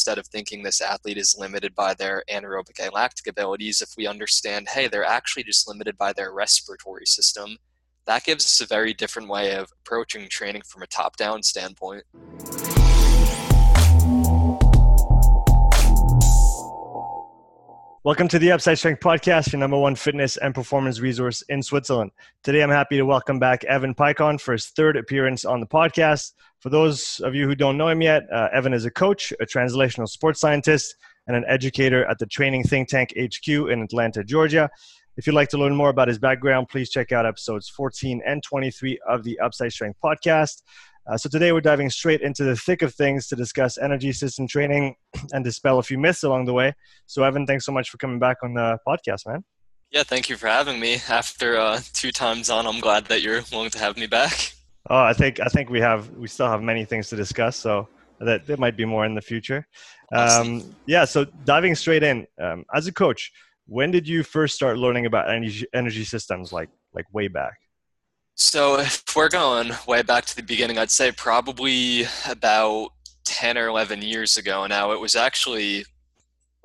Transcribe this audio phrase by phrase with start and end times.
[0.00, 4.66] instead of thinking this athlete is limited by their anaerobic alactic abilities, if we understand,
[4.66, 7.58] hey, they're actually just limited by their respiratory system,
[8.06, 12.04] that gives us a very different way of approaching training from a top down standpoint.
[18.02, 22.12] Welcome to the Upside Strength Podcast, your number one fitness and performance resource in Switzerland.
[22.42, 26.32] Today, I'm happy to welcome back Evan Peikon for his third appearance on the podcast.
[26.60, 29.44] For those of you who don't know him yet, uh, Evan is a coach, a
[29.44, 30.96] translational sports scientist,
[31.26, 34.70] and an educator at the Training Think Tank HQ in Atlanta, Georgia.
[35.18, 38.42] If you'd like to learn more about his background, please check out episodes 14 and
[38.42, 40.62] 23 of the Upside Strength Podcast.
[41.10, 44.46] Uh, so today we're diving straight into the thick of things to discuss energy system
[44.46, 44.94] training
[45.32, 46.72] and dispel a few myths along the way.
[47.06, 49.42] So Evan, thanks so much for coming back on the podcast, man.
[49.90, 50.98] Yeah, thank you for having me.
[51.08, 54.52] After uh, two times on, I'm glad that you're willing to have me back.
[54.88, 57.88] Oh, I think I think we have we still have many things to discuss, so
[58.20, 59.66] that there might be more in the future.
[60.12, 63.32] Um, yeah, so diving straight in, um, as a coach,
[63.66, 66.52] when did you first start learning about energy energy systems?
[66.52, 67.58] Like like way back.
[68.40, 72.88] So if we're going way back to the beginning, I'd say probably about
[73.24, 74.92] 10 or 11 years ago now.
[74.92, 75.84] It was actually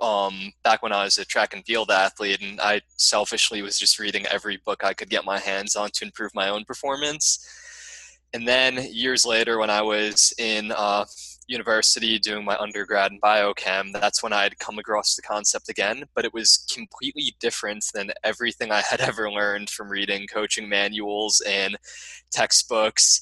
[0.02, 4.00] um, back when I was a track and field athlete, and I selfishly was just
[4.00, 7.46] reading every book I could get my hands on to improve my own performance.
[8.34, 11.04] And then years later, when I was in uh,
[11.48, 16.06] university doing my undergrad in biochem, that's when I had come across the concept again.
[16.16, 21.42] But it was completely different than everything I had ever learned from reading coaching manuals
[21.48, 21.78] and
[22.32, 23.22] textbooks.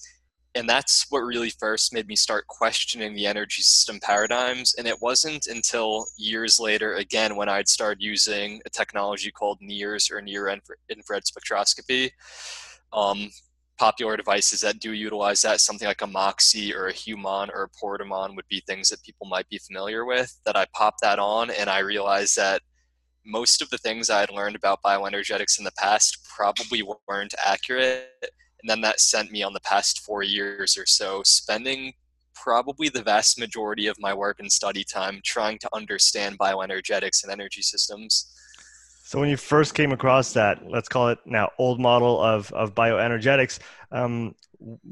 [0.55, 4.75] And that's what really first made me start questioning the energy system paradigms.
[4.77, 10.11] And it wasn't until years later, again, when I'd started using a technology called NIRS
[10.11, 10.55] or near
[10.89, 12.11] infrared spectroscopy.
[12.91, 13.31] Um,
[13.77, 17.69] popular devices that do utilize that, something like a Moxy or a Humon or a
[17.69, 20.39] Portamon would be things that people might be familiar with.
[20.45, 22.61] That I popped that on and I realized that
[23.25, 28.09] most of the things I had learned about bioenergetics in the past probably weren't accurate.
[28.21, 31.93] And then that sent me on the past four years or so spending
[32.35, 37.31] probably the vast majority of my work and study time trying to understand bioenergetics and
[37.31, 38.33] energy systems.
[39.13, 42.73] So when you first came across that, let's call it now old model of of
[42.73, 43.59] bioenergetics,
[43.91, 44.33] um,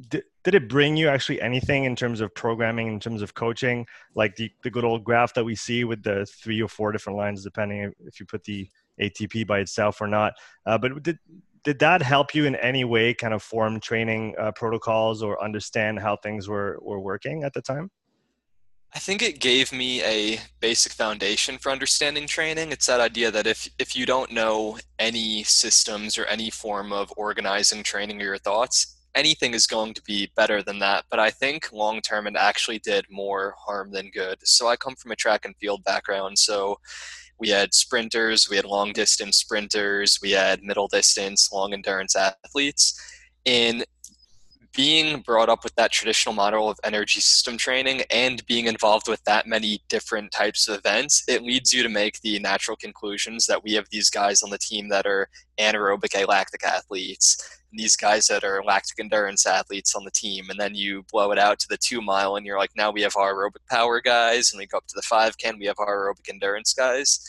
[0.09, 3.87] did, did it bring you actually anything in terms of programming, in terms of coaching,
[4.13, 7.17] like the, the good old graph that we see with the three or four different
[7.17, 8.69] lines, depending if you put the
[9.01, 10.33] ATP by itself or not.
[10.67, 11.17] Uh, but did
[11.63, 15.97] did that help you in any way, kind of form training uh, protocols or understand
[15.97, 17.89] how things were were working at the time?
[18.93, 22.71] I think it gave me a basic foundation for understanding training.
[22.71, 27.13] It's that idea that if if you don't know any systems or any form of
[27.15, 31.05] organizing training or your thoughts, anything is going to be better than that.
[31.09, 34.39] But I think long term it actually did more harm than good.
[34.43, 36.77] So I come from a track and field background, so
[37.39, 42.99] we had sprinters, we had long distance sprinters, we had middle distance, long endurance athletes.
[43.45, 43.83] In
[44.73, 49.23] being brought up with that traditional model of energy system training and being involved with
[49.25, 53.63] that many different types of events, it leads you to make the natural conclusions that
[53.63, 55.27] we have these guys on the team that are
[55.59, 60.49] anaerobic alactic athletes, and these guys that are lactic endurance athletes on the team.
[60.49, 63.01] And then you blow it out to the two mile, and you're like, now we
[63.01, 65.79] have our aerobic power guys, and we go up to the five K, we have
[65.79, 67.19] our aerobic endurance guys.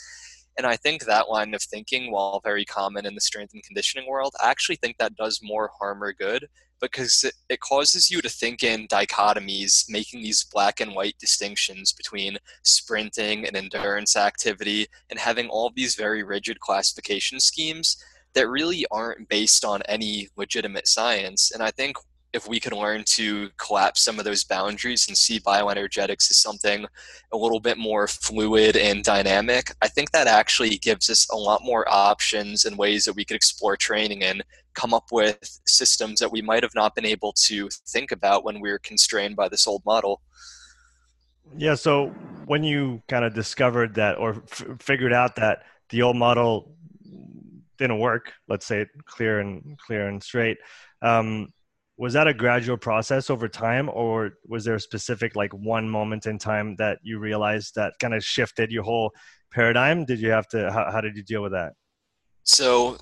[0.57, 4.07] And I think that line of thinking, while very common in the strength and conditioning
[4.07, 6.47] world, I actually think that does more harm or good
[6.83, 11.93] because it, it causes you to think in dichotomies, making these black and white distinctions
[11.93, 17.97] between sprinting and endurance activity and having all these very rigid classification schemes
[18.33, 21.51] that really aren't based on any legitimate science.
[21.51, 21.95] And I think
[22.33, 26.85] if we can learn to collapse some of those boundaries and see bioenergetics as something
[27.31, 31.61] a little bit more fluid and dynamic, I think that actually gives us a lot
[31.63, 36.31] more options and ways that we could explore training and come up with systems that
[36.31, 39.67] we might have not been able to think about when we were constrained by this
[39.67, 40.21] old model.
[41.55, 41.75] Yeah.
[41.75, 42.07] So
[42.45, 46.75] when you kind of discovered that or f- figured out that the old model
[47.77, 50.57] didn't work, let's say it clear and clear and straight.
[51.01, 51.49] Um,
[51.97, 56.25] was that a gradual process over time or was there a specific like one moment
[56.25, 59.11] in time that you realized that kind of shifted your whole
[59.51, 61.73] paradigm did you have to how, how did you deal with that
[62.43, 62.97] so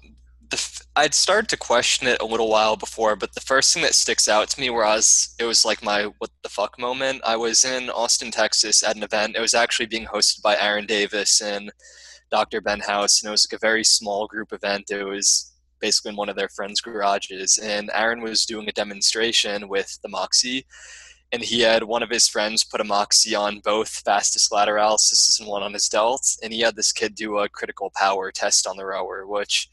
[0.51, 3.95] the, i'd started to question it a little while before but the first thing that
[3.95, 7.21] sticks out to me was it was like my what the fuck moment.
[7.25, 9.35] I was in austin texas at an event.
[9.35, 11.71] It was actually being hosted by aaron davis and
[12.29, 14.91] dr ben house and it was like a very small group event.
[14.91, 19.67] It was basically in one of their friends' garages, and Aaron was doing a demonstration
[19.67, 20.63] with the Moxy
[21.31, 25.47] and he had one of his friends put a Moxy on both vastus lateralis and
[25.47, 28.75] one on his delt, and he had this kid do a critical power test on
[28.75, 29.69] the rower, which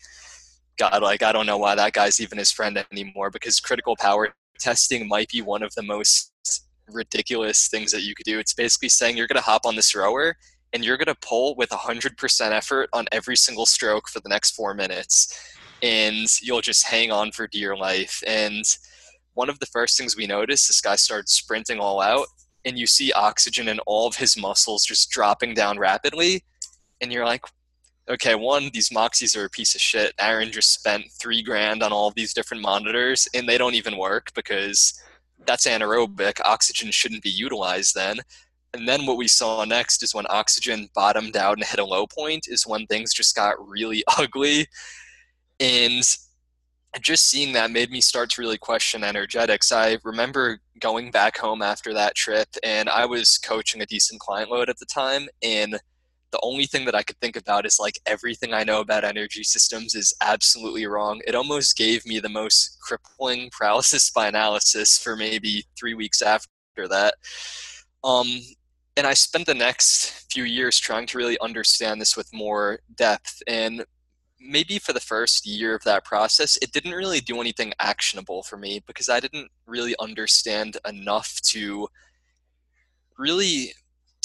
[0.78, 4.32] God, like I don't know why that guy's even his friend anymore because critical power
[4.58, 6.32] testing might be one of the most
[6.88, 8.38] ridiculous things that you could do.
[8.38, 10.36] It's basically saying you're going to hop on this rower
[10.72, 14.52] and you're going to pull with 100% effort on every single stroke for the next
[14.54, 15.34] four minutes.
[15.82, 18.22] And you'll just hang on for dear life.
[18.26, 18.64] And
[19.34, 22.26] one of the first things we noticed, this guy started sprinting all out,
[22.64, 26.44] and you see oxygen in all of his muscles just dropping down rapidly.
[27.00, 27.42] And you're like,
[28.08, 30.14] okay, one, these Moxys are a piece of shit.
[30.18, 34.32] Aaron just spent three grand on all these different monitors, and they don't even work
[34.34, 34.98] because
[35.46, 36.40] that's anaerobic.
[36.44, 38.18] Oxygen shouldn't be utilized then.
[38.74, 42.06] And then what we saw next is when oxygen bottomed out and hit a low
[42.06, 44.66] point, is when things just got really ugly.
[45.60, 46.04] And
[47.00, 49.70] just seeing that made me start to really question energetics.
[49.72, 54.50] I remember going back home after that trip, and I was coaching a decent client
[54.50, 55.28] load at the time.
[55.42, 55.78] And
[56.30, 59.42] the only thing that I could think about is like everything I know about energy
[59.42, 61.20] systems is absolutely wrong.
[61.26, 66.48] It almost gave me the most crippling paralysis by analysis for maybe three weeks after
[66.88, 67.14] that.
[68.04, 68.40] Um,
[68.96, 73.42] and I spent the next few years trying to really understand this with more depth.
[73.46, 73.84] And
[74.40, 78.56] maybe for the first year of that process, it didn't really do anything actionable for
[78.56, 81.88] me because I didn't really understand enough to
[83.16, 83.72] really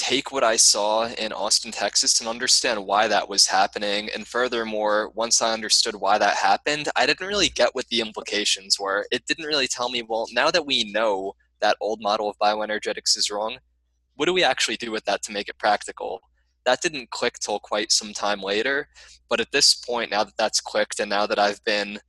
[0.03, 4.09] take what I saw in Austin, Texas, and understand why that was happening.
[4.13, 8.77] And furthermore, once I understood why that happened, I didn't really get what the implications
[8.77, 9.07] were.
[9.11, 13.17] It didn't really tell me, well, now that we know that old model of bioenergetics
[13.17, 13.59] is wrong,
[14.15, 16.19] what do we actually do with that to make it practical?
[16.65, 18.89] That didn't click till quite some time later.
[19.29, 21.99] But at this point, now that that's clicked, and now that I've been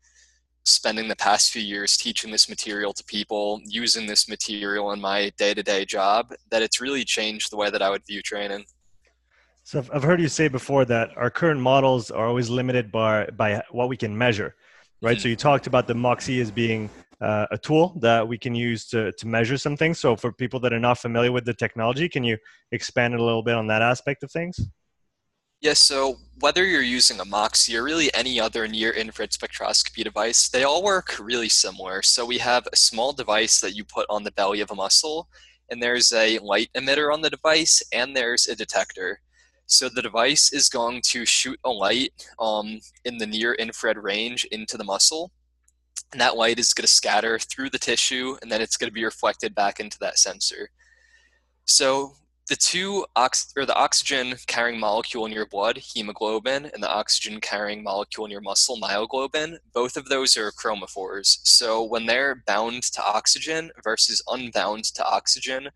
[0.65, 5.31] spending the past few years teaching this material to people, using this material in my
[5.37, 8.65] day to day job, that it's really changed the way that I would view training.
[9.63, 13.63] So I've heard you say before that our current models are always limited by, by
[13.71, 14.55] what we can measure,
[15.01, 15.17] right?
[15.17, 15.23] Mm-hmm.
[15.23, 16.91] So you talked about the Moxy as being
[17.21, 19.99] uh, a tool that we can use to, to measure some things.
[19.99, 22.37] So for people that are not familiar with the technology, can you
[22.73, 24.61] expand a little bit on that aspect of things?
[25.65, 30.47] Yes, so whether you're using a Moxy or really any other near infrared spectroscopy device,
[30.51, 32.03] they all work really similar.
[32.03, 35.27] So we have a small device that you put on the belly of a muscle,
[35.71, 39.21] and there's a light emitter on the device, and there's a detector.
[39.65, 44.45] So the device is going to shoot a light um, in the near infrared range
[44.53, 45.33] into the muscle,
[46.13, 48.95] and that light is going to scatter through the tissue, and then it's going to
[48.95, 50.69] be reflected back into that sensor.
[51.65, 52.17] So
[52.49, 57.41] the two ox or the oxygen carrying molecule in your blood, hemoglobin, and the oxygen
[57.41, 61.39] carrying molecule in your muscle, myoglobin, both of those are chromophores.
[61.45, 65.71] So when they're bound to oxygen versus unbound to oxygen,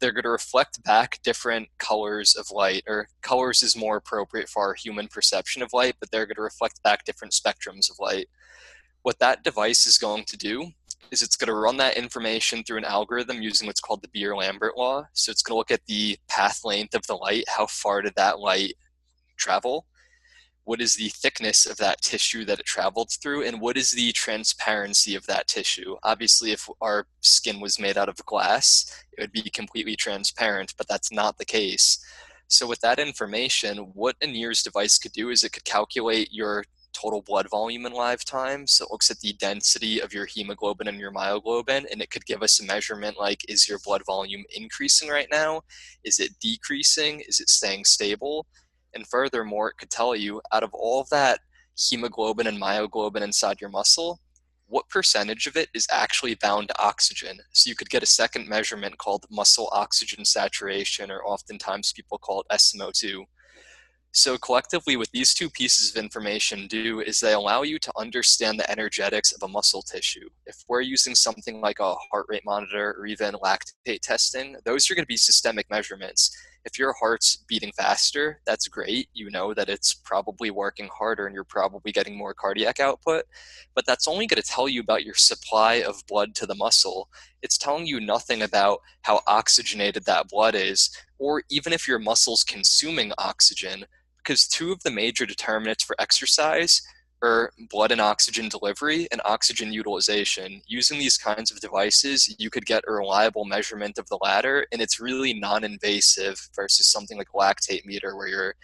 [0.00, 4.62] they're going to reflect back different colors of light, or colors is more appropriate for
[4.62, 8.28] our human perception of light, but they're going to reflect back different spectrums of light.
[9.02, 10.72] What that device is going to do
[11.10, 14.76] is it's going to run that information through an algorithm using what's called the Beer-Lambert
[14.76, 15.06] law.
[15.12, 18.14] So it's going to look at the path length of the light, how far did
[18.16, 18.74] that light
[19.36, 19.86] travel,
[20.64, 24.12] what is the thickness of that tissue that it traveled through, and what is the
[24.12, 25.96] transparency of that tissue.
[26.02, 30.86] Obviously, if our skin was made out of glass, it would be completely transparent, but
[30.86, 31.98] that's not the case.
[32.48, 36.64] So with that information, what a NIRS device could do is it could calculate your
[37.00, 38.66] total blood volume in lifetime.
[38.66, 42.26] So it looks at the density of your hemoglobin and your myoglobin, and it could
[42.26, 45.62] give us a measurement like is your blood volume increasing right now?
[46.04, 47.20] Is it decreasing?
[47.28, 48.46] Is it staying stable?
[48.94, 51.40] And furthermore, it could tell you out of all of that
[51.76, 54.20] hemoglobin and myoglobin inside your muscle,
[54.66, 57.38] what percentage of it is actually bound to oxygen.
[57.52, 62.42] So you could get a second measurement called muscle oxygen saturation, or oftentimes people call
[62.42, 63.24] it SMO2.
[64.12, 68.58] So collectively, what these two pieces of information do is they allow you to understand
[68.58, 70.28] the energetics of a muscle tissue.
[70.46, 74.94] If we're using something like a heart rate monitor or even lactate testing, those are
[74.94, 76.34] going to be systemic measurements.
[76.64, 79.08] If your heart's beating faster, that's great.
[79.12, 83.24] You know that it's probably working harder and you're probably getting more cardiac output.
[83.74, 87.08] But that's only going to tell you about your supply of blood to the muscle.
[87.42, 92.42] It's telling you nothing about how oxygenated that blood is, or even if your muscle's
[92.42, 93.84] consuming oxygen
[94.18, 96.82] because two of the major determinants for exercise
[97.22, 100.62] are blood and oxygen delivery and oxygen utilization.
[100.66, 104.80] Using these kinds of devices, you could get a reliable measurement of the latter, and
[104.80, 108.54] it's really non invasive versus something like a lactate meter where you're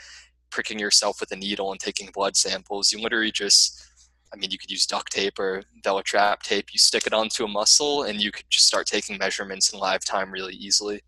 [0.50, 2.92] pricking yourself with a needle and taking blood samples.
[2.92, 3.84] You literally just
[4.32, 6.72] I mean, you could use duct tape or Velatrap tape.
[6.72, 10.04] You stick it onto a muscle, and you could just start taking measurements in live
[10.04, 11.02] time really easily.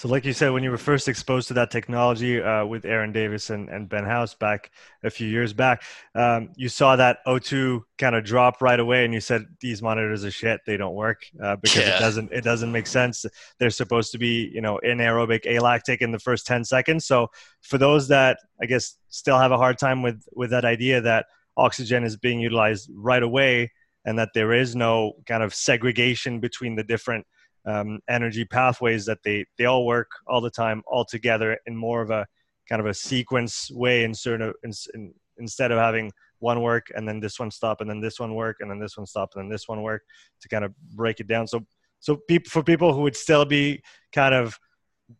[0.00, 3.12] So, like you said, when you were first exposed to that technology uh, with Aaron
[3.12, 4.70] Davis and, and, Ben House back
[5.04, 5.82] a few years back,
[6.14, 10.24] um, you saw that O2 kind of drop right away, and you said these monitors
[10.24, 11.96] are shit; they don't work uh, because yeah.
[11.96, 13.26] it doesn't it doesn't make sense.
[13.58, 17.04] They're supposed to be you know anaerobic alactic in the first ten seconds.
[17.04, 17.28] So,
[17.60, 21.26] for those that I guess still have a hard time with with that idea that
[21.58, 23.70] oxygen is being utilized right away,
[24.06, 27.26] and that there is no kind of segregation between the different
[27.66, 32.00] um, energy pathways that they they all work all the time all together in more
[32.02, 32.26] of a
[32.68, 37.06] kind of a sequence way in certain in, in, instead of having one work and
[37.06, 39.44] then this one stop and then this one work and then this one stop and
[39.44, 40.02] then this one work
[40.40, 41.46] to kind of break it down.
[41.46, 41.64] So
[42.00, 44.58] so people for people who would still be kind of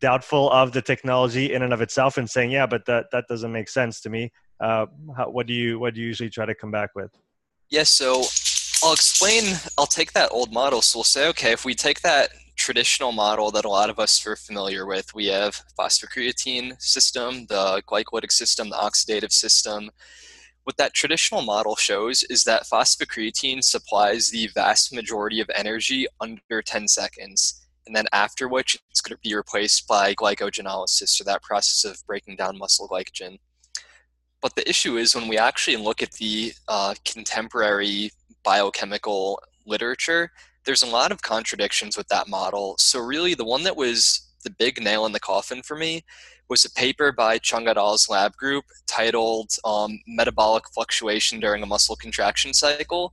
[0.01, 3.51] doubtful of the technology in and of itself and saying yeah but that that doesn't
[3.51, 4.31] make sense to me
[4.61, 7.11] uh, how, what do you what do you usually try to come back with?
[7.69, 8.23] Yes so
[8.83, 10.81] I'll explain, I'll take that old model.
[10.81, 14.27] So we'll say, okay, if we take that traditional model that a lot of us
[14.27, 19.91] are familiar with, we have phosphocreatine system, the glycolytic system, the oxidative system.
[20.65, 26.63] What that traditional model shows is that phosphocreatine supplies the vast majority of energy under
[26.63, 27.67] 10 seconds.
[27.87, 32.07] And then after which it's going to be replaced by glycogenolysis, so that process of
[32.07, 33.41] breaking down muscle glycogen.
[34.41, 38.11] But the issue is when we actually look at the uh, contemporary
[38.43, 40.31] biochemical literature,
[40.65, 42.77] there's a lot of contradictions with that model.
[42.79, 46.05] So, really, the one that was the big nail in the coffin for me
[46.49, 51.67] was a paper by Chung et al.'s lab group titled um, Metabolic Fluctuation During a
[51.67, 53.13] Muscle Contraction Cycle.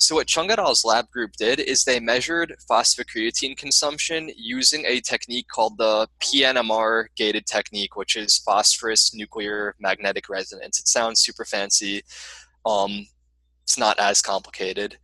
[0.00, 5.00] So, what Chung et al.'s lab group did is they measured phosphocreatine consumption using a
[5.00, 10.78] technique called the PNMR gated technique, which is phosphorus nuclear magnetic resonance.
[10.78, 12.02] It sounds super fancy.
[12.64, 13.08] Um,
[13.68, 14.96] it's not as complicated.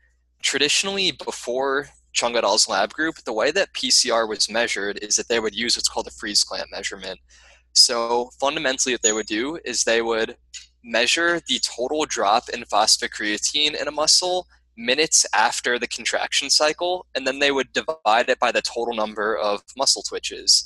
[0.42, 5.28] Traditionally, before Chung et al.'s lab group, the way that PCR was measured is that
[5.28, 7.20] they would use what's called a freeze clamp measurement.
[7.74, 10.38] So fundamentally, what they would do is they would
[10.82, 14.46] measure the total drop in phosphocreatine in a muscle
[14.78, 19.36] minutes after the contraction cycle, and then they would divide it by the total number
[19.36, 20.64] of muscle twitches.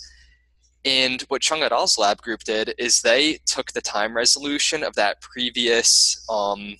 [0.85, 4.95] And what Chung et al.'s lab group did is they took the time resolution of
[4.95, 6.76] that previous um,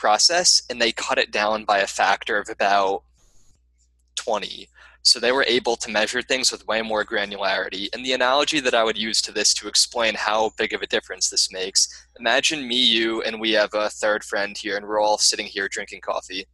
[0.00, 3.02] process and they cut it down by a factor of about
[4.16, 4.68] 20.
[5.02, 7.88] So they were able to measure things with way more granularity.
[7.94, 10.86] And the analogy that I would use to this to explain how big of a
[10.86, 11.88] difference this makes
[12.18, 15.68] imagine me, you, and we have a third friend here, and we're all sitting here
[15.70, 16.44] drinking coffee.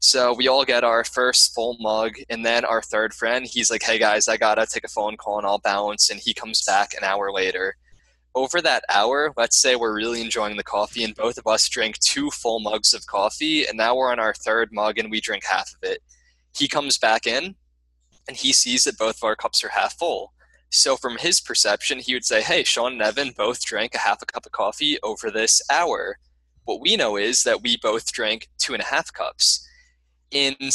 [0.00, 3.82] So we all get our first full mug, and then our third friend, he's like,
[3.82, 6.10] hey guys, I gotta take a phone call and I'll bounce.
[6.10, 7.76] And he comes back an hour later
[8.34, 11.98] over that hour, let's say we're really enjoying the coffee and both of us drink
[11.98, 15.44] two full mugs of coffee and now we're on our third mug and we drink
[15.44, 16.02] half of it.
[16.56, 17.54] He comes back in
[18.28, 20.32] and he sees that both of our cups are half full.
[20.70, 24.22] So from his perception, he would say, Hey, Sean and Evan both drank a half
[24.22, 26.18] a cup of coffee over this hour.
[26.64, 29.68] What we know is that we both drank two and a half cups.
[30.32, 30.74] And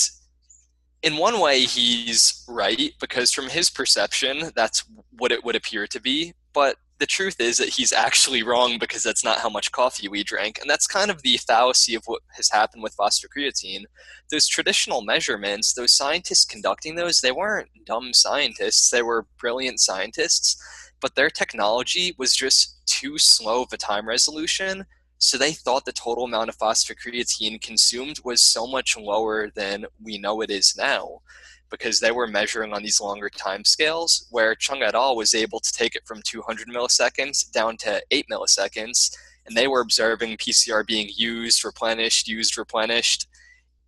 [1.01, 4.85] in one way, he's right because from his perception, that's
[5.17, 6.33] what it would appear to be.
[6.53, 10.23] But the truth is that he's actually wrong because that's not how much coffee we
[10.23, 10.59] drank.
[10.59, 13.83] And that's kind of the fallacy of what has happened with phosphocreatine.
[14.29, 20.61] Those traditional measurements, those scientists conducting those, they weren't dumb scientists, they were brilliant scientists,
[20.99, 24.85] but their technology was just too slow of a time resolution.
[25.19, 30.17] So they thought the total amount of phosphocreatine consumed was so much lower than we
[30.17, 31.21] know it is now
[31.69, 35.15] because they were measuring on these longer time scales, where Chung et al.
[35.15, 39.81] was able to take it from 200 milliseconds down to 8 milliseconds, and they were
[39.81, 43.27] observing PCR being used, replenished, used, replenished.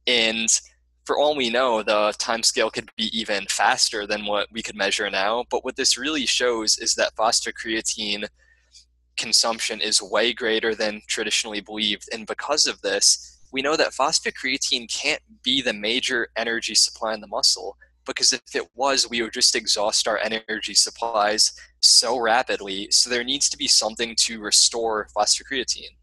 [0.08, 0.50] And
[1.06, 4.76] for all we know, the time scale could be even faster than what we could
[4.76, 5.46] measure now.
[5.50, 8.28] But what this really shows is that phosphocreatine
[9.18, 12.10] consumption is way greater than traditionally believed.
[12.12, 17.22] And because of this, we know that phosphocreatine can't be the major energy supply in
[17.22, 22.88] the muscle because if it was, we would just exhaust our energy supplies so rapidly.
[22.90, 25.96] So there needs to be something to restore phosphocreatine.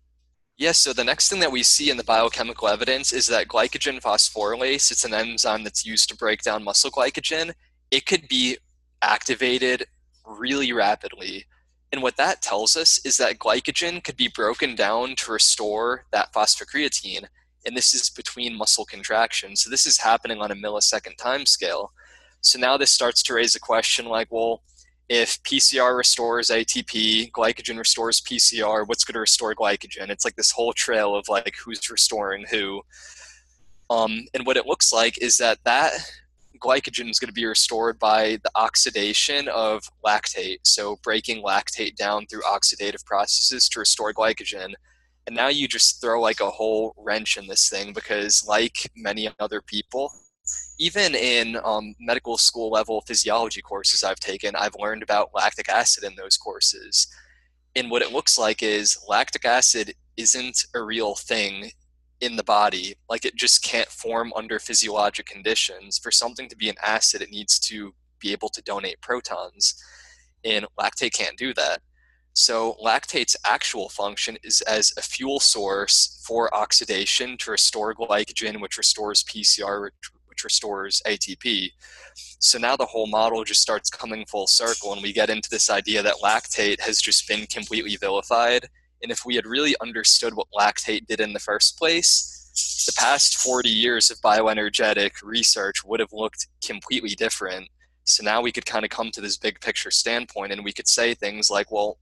[0.56, 4.00] Yes, so the next thing that we see in the biochemical evidence is that glycogen
[4.00, 7.52] phosphorylase, it's an enzyme that's used to break down muscle glycogen.
[7.90, 8.58] It could be
[9.00, 9.86] activated
[10.26, 11.46] really rapidly.
[11.92, 16.32] And what that tells us is that glycogen could be broken down to restore that
[16.32, 17.26] phosphocreatine
[17.68, 19.62] and this is between muscle contractions.
[19.62, 21.92] So this is happening on a millisecond time scale.
[22.40, 24.62] So now this starts to raise a question like, well,
[25.08, 30.08] if PCR restores ATP, glycogen restores PCR, what's going to restore glycogen?
[30.08, 32.82] It's like this whole trail of like who's restoring who.
[33.90, 35.92] Um, and what it looks like is that that
[36.58, 40.58] glycogen is going to be restored by the oxidation of lactate.
[40.64, 44.74] So breaking lactate down through oxidative processes to restore glycogen.
[45.26, 49.28] And now you just throw like a whole wrench in this thing because, like many
[49.38, 50.10] other people,
[50.78, 56.04] even in um, medical school level physiology courses I've taken, I've learned about lactic acid
[56.04, 57.06] in those courses.
[57.76, 61.70] And what it looks like is lactic acid isn't a real thing
[62.20, 62.94] in the body.
[63.08, 65.98] Like it just can't form under physiologic conditions.
[65.98, 69.82] For something to be an acid, it needs to be able to donate protons.
[70.44, 71.80] And lactate can't do that.
[72.32, 78.78] So lactate's actual function is as a fuel source for oxidation to restore glycogen, which
[78.78, 79.90] restores PCR,
[80.26, 81.72] which restores ATP.
[82.38, 85.68] So now the whole model just starts coming full circle, and we get into this
[85.68, 88.68] idea that lactate has just been completely vilified.
[89.02, 93.36] And if we had really understood what lactate did in the first place, the past
[93.36, 97.68] 40 years of bioenergetic research would have looked completely different.
[98.04, 100.88] So now we could kind of come to this big picture standpoint and we could
[100.88, 101.98] say things like, well,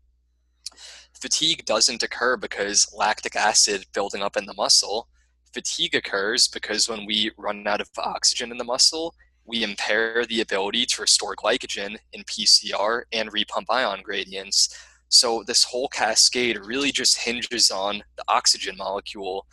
[1.21, 5.09] fatigue doesn't occur because lactic acid building up in the muscle
[5.57, 9.15] fatigue occurs because when we run out of oxygen in the muscle,
[9.47, 14.69] we impair the ability to restore glycogen in PCR and repump ion gradients.
[15.09, 19.47] So this whole cascade really just hinges on the oxygen molecule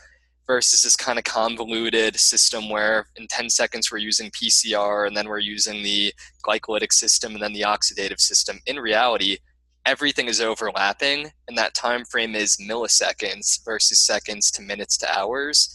[0.45, 5.27] versus this kind of convoluted system where in 10 seconds we're using PCR and then
[5.27, 6.13] we're using the
[6.45, 8.59] glycolytic system and then the oxidative system.
[8.65, 9.37] In reality,
[9.85, 15.73] everything is overlapping and that time frame is milliseconds versus seconds to minutes to hours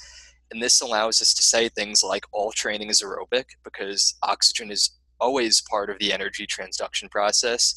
[0.51, 4.91] and this allows us to say things like all training is aerobic because oxygen is
[5.21, 7.75] always part of the energy transduction process.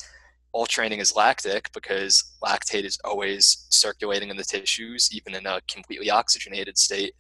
[0.54, 5.62] All training is lactic because lactate is always circulating in the tissues, even in a
[5.72, 7.14] completely oxygenated state.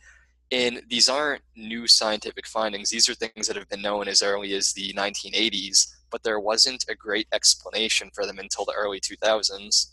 [0.52, 2.90] And these aren't new scientific findings.
[2.90, 6.84] These are things that have been known as early as the 1980s, but there wasn't
[6.90, 9.92] a great explanation for them until the early 2000s.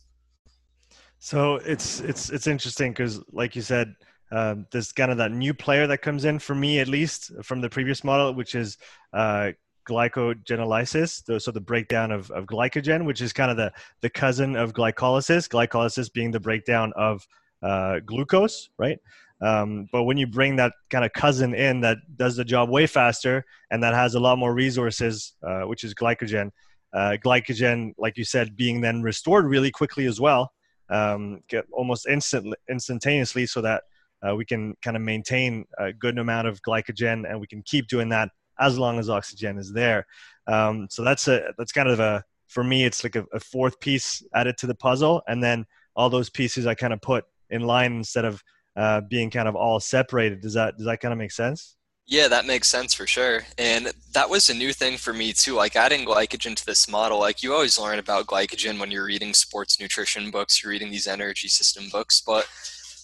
[1.21, 3.97] So it's it's it's interesting because, like you said,
[4.30, 7.60] um, there's kind of that new player that comes in for me at least from
[7.60, 8.76] the previous model which is
[9.12, 9.52] uh,
[9.88, 13.72] glycogenolysis so the breakdown of, of glycogen which is kind of the,
[14.02, 17.26] the cousin of glycolysis glycolysis being the breakdown of
[17.62, 18.98] uh, glucose right?
[19.40, 22.86] Um, but when you bring that kind of cousin in that does the job way
[22.88, 26.50] faster and that has a lot more resources uh, which is glycogen
[26.92, 30.52] uh, glycogen like you said being then restored really quickly as well
[30.90, 31.40] um,
[31.72, 33.82] almost instant instantaneously so that
[34.26, 37.86] uh, we can kind of maintain a good amount of glycogen and we can keep
[37.86, 40.06] doing that as long as oxygen is there.
[40.47, 43.78] Um, so that's a that's kind of a for me it's like a, a, fourth
[43.80, 47.62] piece added to the puzzle, and then all those pieces I kind of put in
[47.62, 48.42] line instead of
[48.76, 50.40] uh, being kind of all separated.
[50.40, 51.76] Does that does that kind of make sense?
[52.10, 53.42] Yeah, that makes sense for sure.
[53.58, 55.54] And that was a new thing for me too.
[55.54, 59.34] Like adding glycogen to this model, like you always learn about glycogen when you're reading
[59.34, 62.49] sports nutrition books, you're reading these energy system books, but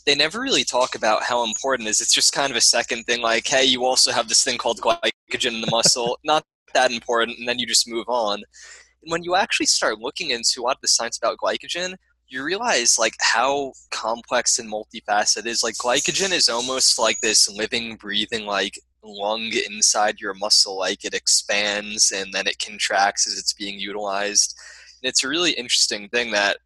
[0.06, 2.00] they never really talk about how important it is.
[2.00, 4.80] It's just kind of a second thing, like, hey, you also have this thing called
[4.80, 6.18] glycogen in the muscle.
[6.24, 8.42] Not that important, and then you just move on.
[9.02, 11.94] And when you actually start looking into a lot of the science about glycogen,
[12.28, 15.62] you realize like how complex and multifaceted it is.
[15.62, 20.78] Like glycogen is almost like this living, breathing like lung inside your muscle.
[20.78, 24.58] Like it expands and then it contracts as it's being utilized.
[25.02, 26.58] And it's a really interesting thing that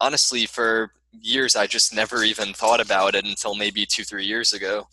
[0.00, 4.52] honestly for years I just never even thought about it until maybe two, three years
[4.52, 4.86] ago.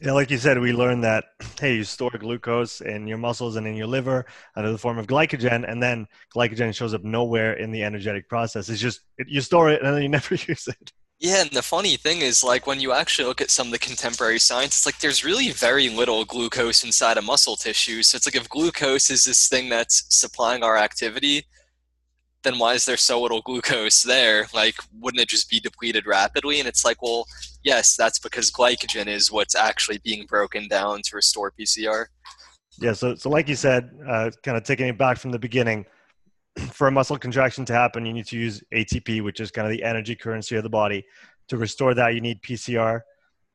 [0.00, 1.24] Yeah, like you said, we learned that
[1.60, 5.08] hey, you store glucose in your muscles and in your liver under the form of
[5.08, 8.68] glycogen, and then glycogen shows up nowhere in the energetic process.
[8.68, 10.92] It's just it, you store it and then you never use it.
[11.18, 13.78] Yeah, and the funny thing is, like when you actually look at some of the
[13.80, 18.04] contemporary science, it's like there's really very little glucose inside of muscle tissue.
[18.04, 21.44] So it's like if glucose is this thing that's supplying our activity,
[22.44, 24.46] then why is there so little glucose there?
[24.54, 26.60] Like, wouldn't it just be depleted rapidly?
[26.60, 27.26] And it's like, well,
[27.64, 32.06] yes, that's because glycogen is what's actually being broken down to restore PCR.
[32.80, 35.84] Yeah, so, so like you said, uh, kind of taking it back from the beginning,
[36.72, 39.72] for a muscle contraction to happen, you need to use ATP, which is kind of
[39.72, 41.04] the energy currency of the body.
[41.48, 43.00] To restore that, you need PCR.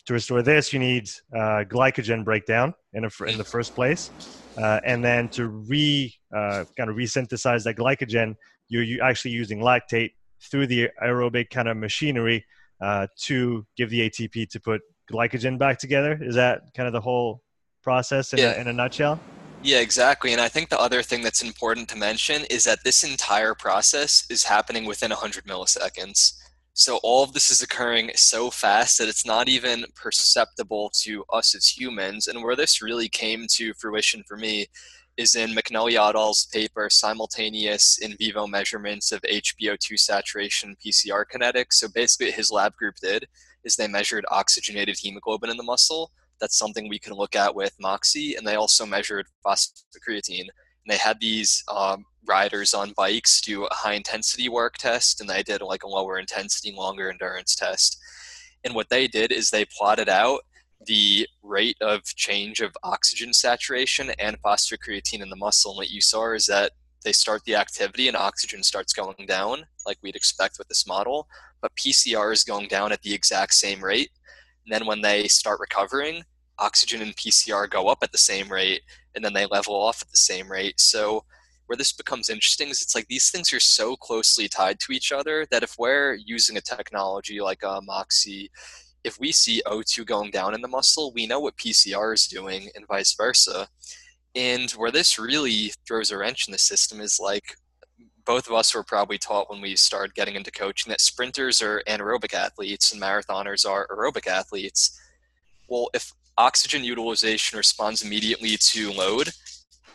[0.06, 4.12] To restore this, you need uh, glycogen breakdown in, a, in the first place.
[4.58, 8.36] Uh, and then to re uh, kind of resynthesize that glycogen,
[8.82, 12.46] you're actually using lactate through the aerobic kind of machinery
[12.82, 14.82] uh, to give the ATP to put
[15.12, 16.18] glycogen back together.
[16.22, 17.42] Is that kind of the whole
[17.82, 18.54] process in, yeah.
[18.54, 19.20] a, in a nutshell?
[19.62, 20.34] Yeah, exactly.
[20.34, 24.26] And I think the other thing that's important to mention is that this entire process
[24.30, 26.34] is happening within 100 milliseconds.
[26.74, 31.56] So all of this is occurring so fast that it's not even perceptible to us
[31.56, 32.28] as humans.
[32.28, 34.68] And where this really came to fruition for me
[35.18, 41.74] is in McCully et al.'s paper, Simultaneous in Vivo Measurements of HbO2 Saturation PCR Kinetics.
[41.74, 43.28] So basically, his lab group did
[43.64, 46.12] is they measured oxygenated hemoglobin in the muscle.
[46.40, 48.36] That's something we can look at with Moxy.
[48.36, 50.42] And they also measured phosphocreatine.
[50.42, 55.30] And they had these um, riders on bikes do a high intensity work test, and
[55.30, 57.98] they did like a lower intensity, longer endurance test.
[58.64, 60.42] And what they did is they plotted out
[60.86, 65.72] the rate of change of oxygen saturation and phosphocreatine in the muscle.
[65.72, 66.72] And what you saw is that
[67.04, 71.28] they start the activity and oxygen starts going down, like we'd expect with this model,
[71.62, 74.10] but PCR is going down at the exact same rate.
[74.66, 76.24] And then when they start recovering,
[76.60, 78.82] oxygen and PCR go up at the same rate,
[79.16, 80.80] and then they level off at the same rate.
[80.80, 81.26] So
[81.68, 85.12] where this becomes interesting is it's like these things are so closely tied to each
[85.12, 88.52] other that if we're using a technology like a uh, Moxy
[89.04, 92.70] if we see O2 going down in the muscle, we know what PCR is doing
[92.76, 93.68] and vice versa.
[94.36, 97.56] And where this really throws a wrench in the system is like
[98.26, 101.84] both of us were probably taught when we started getting into coaching that sprinters are
[101.88, 105.00] anaerobic athletes and marathoners are aerobic athletes.
[105.68, 109.30] Well, if oxygen utilization responds immediately to load,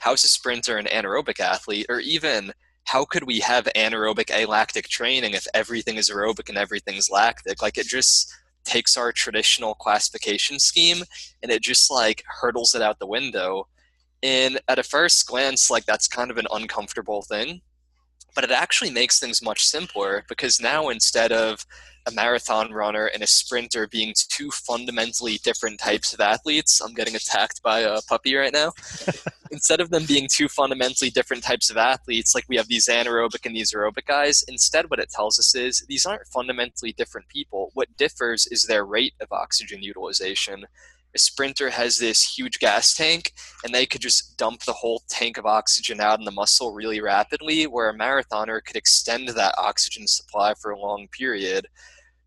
[0.00, 1.86] how's a sprinter an anaerobic athlete?
[1.88, 2.52] Or even
[2.84, 7.62] how could we have anaerobic alactic training if everything is aerobic and everything's lactic?
[7.62, 8.32] Like it just
[8.64, 11.02] takes our traditional classification scheme
[11.42, 13.66] and it just like hurdles it out the window.
[14.22, 17.60] And at a first glance, like that's kind of an uncomfortable thing.
[18.34, 21.64] But it actually makes things much simpler because now instead of
[22.08, 26.80] a marathon runner and a sprinter being two fundamentally different types of athletes.
[26.80, 28.72] I'm getting attacked by a puppy right now.
[29.50, 33.44] instead of them being two fundamentally different types of athletes, like we have these anaerobic
[33.44, 37.70] and these aerobic guys, instead what it tells us is these aren't fundamentally different people.
[37.74, 40.64] What differs is their rate of oxygen utilization.
[41.14, 43.32] A sprinter has this huge gas tank
[43.64, 47.00] and they could just dump the whole tank of oxygen out in the muscle really
[47.00, 51.66] rapidly, where a marathoner could extend that oxygen supply for a long period.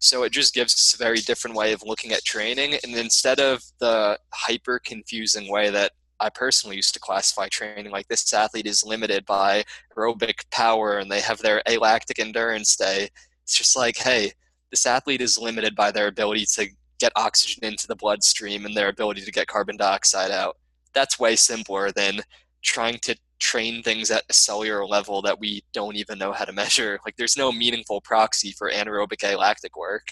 [0.02, 2.74] So it just gives us a very different way of looking at training.
[2.84, 8.08] And instead of the hyper confusing way that I personally used to classify training, like
[8.08, 9.64] this athlete is limited by
[9.96, 13.10] aerobic power and they have their alactic endurance day,
[13.44, 14.32] it's just like, hey,
[14.72, 16.68] this athlete is limited by their ability to
[17.00, 20.58] get oxygen into the bloodstream and their ability to get carbon dioxide out.
[20.94, 22.22] That's way simpler than
[22.64, 26.54] trying to train things at a cellular level that we don't even know how to
[26.64, 27.00] measure.
[27.06, 30.08] Like there's no meaningful proxy for anaerobic alactic work.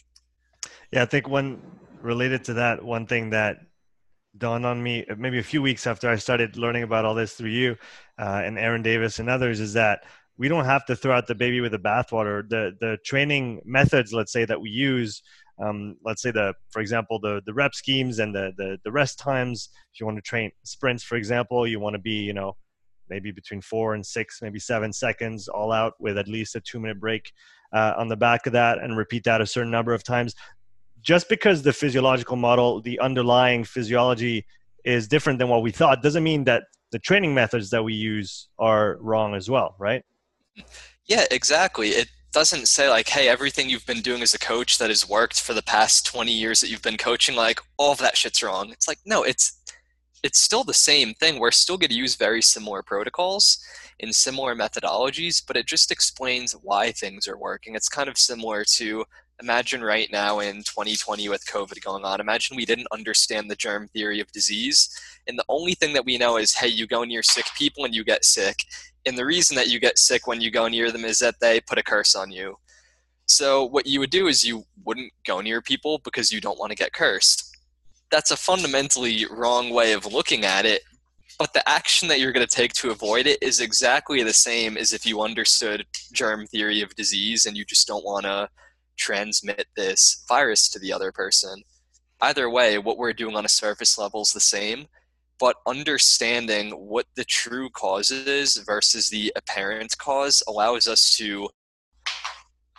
[0.92, 1.62] Yeah, I think one
[2.02, 3.58] related to that, one thing that
[4.38, 7.50] dawned on me maybe a few weeks after I started learning about all this through
[7.50, 7.76] you
[8.20, 10.04] uh, and Aaron Davis and others is that
[10.38, 12.48] we don't have to throw out the baby with the bathwater.
[12.48, 15.22] The the training methods, let's say, that we use,
[15.62, 19.20] um, let's say the for example the the rep schemes and the, the the rest
[19.20, 19.70] times.
[19.94, 22.56] If you want to train sprints, for example, you want to be you know
[23.10, 26.80] maybe between four and six, maybe seven seconds all out with at least a two
[26.80, 27.32] minute break
[27.74, 30.36] uh, on the back of that and repeat that a certain number of times.
[31.02, 34.46] Just because the physiological model, the underlying physiology
[34.84, 38.50] is different than what we thought, doesn't mean that the training methods that we use
[38.58, 40.04] are wrong as well, right?
[41.06, 41.90] Yeah, exactly.
[41.90, 45.42] It doesn't say like, hey, everything you've been doing as a coach that has worked
[45.42, 48.72] for the past 20 years that you've been coaching, like all of that shit's wrong.
[48.72, 49.59] It's like, no, it's
[50.24, 51.40] it's still the same thing.
[51.40, 53.60] We're still going to use very similar protocols
[54.00, 57.76] in similar methodologies, but it just explains why things are working.
[57.76, 59.06] It's kind of similar to
[59.42, 63.88] imagine right now in 2020 with COVID going on, imagine we didn't understand the germ
[63.88, 64.90] theory of disease.
[65.28, 67.96] And the only thing that we know is hey, you go near sick people and
[67.96, 68.58] you get sick.
[69.06, 71.62] And the reason that you get sick when you go near them is that they
[71.62, 72.58] put a curse on you.
[73.28, 76.72] So, what you would do is you wouldn't go near people because you don't want
[76.72, 77.49] to get cursed
[78.12, 80.82] that's a fundamentally wrong way of looking at it
[81.40, 84.76] but the action that you're going to take to avoid it is exactly the same
[84.76, 88.50] as if you understood germ theory of disease and you just don't want to
[88.98, 91.64] transmit this virus to the other person.
[92.20, 94.86] Either way what we're doing on a surface level is the same
[95.40, 101.48] but understanding what the true cause is versus the apparent cause allows us to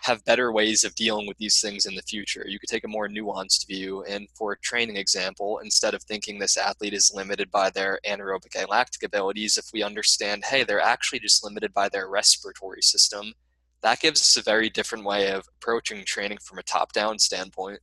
[0.03, 2.45] have better ways of dealing with these things in the future.
[2.47, 4.03] You could take a more nuanced view.
[4.05, 8.57] And for a training example, instead of thinking this athlete is limited by their anaerobic
[8.57, 13.35] alactic abilities, if we understand, hey, they're actually just limited by their respiratory system,
[13.83, 17.81] that gives us a very different way of approaching training from a top down standpoint.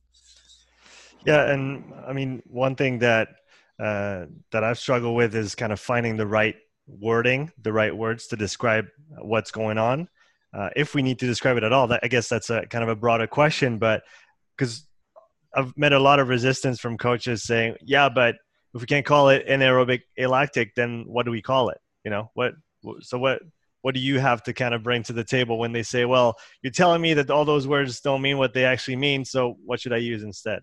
[1.24, 1.50] Yeah.
[1.50, 3.28] And I mean, one thing that
[3.80, 6.56] uh, that I've struggled with is kind of finding the right
[6.88, 8.86] wording, the right words to describe
[9.18, 10.08] what's going on.
[10.52, 12.82] Uh, if we need to describe it at all, that, I guess that's a kind
[12.82, 14.02] of a broader question, but
[14.56, 14.86] because
[15.54, 18.36] I've met a lot of resistance from coaches saying, yeah, but
[18.74, 21.78] if we can't call it anaerobic alactic, then what do we call it?
[22.04, 22.54] You know, what,
[23.00, 23.42] so what,
[23.82, 26.34] what do you have to kind of bring to the table when they say, well,
[26.62, 29.24] you're telling me that all those words don't mean what they actually mean.
[29.24, 30.60] So what should I use instead?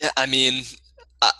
[0.00, 0.10] Yeah.
[0.16, 0.64] I mean,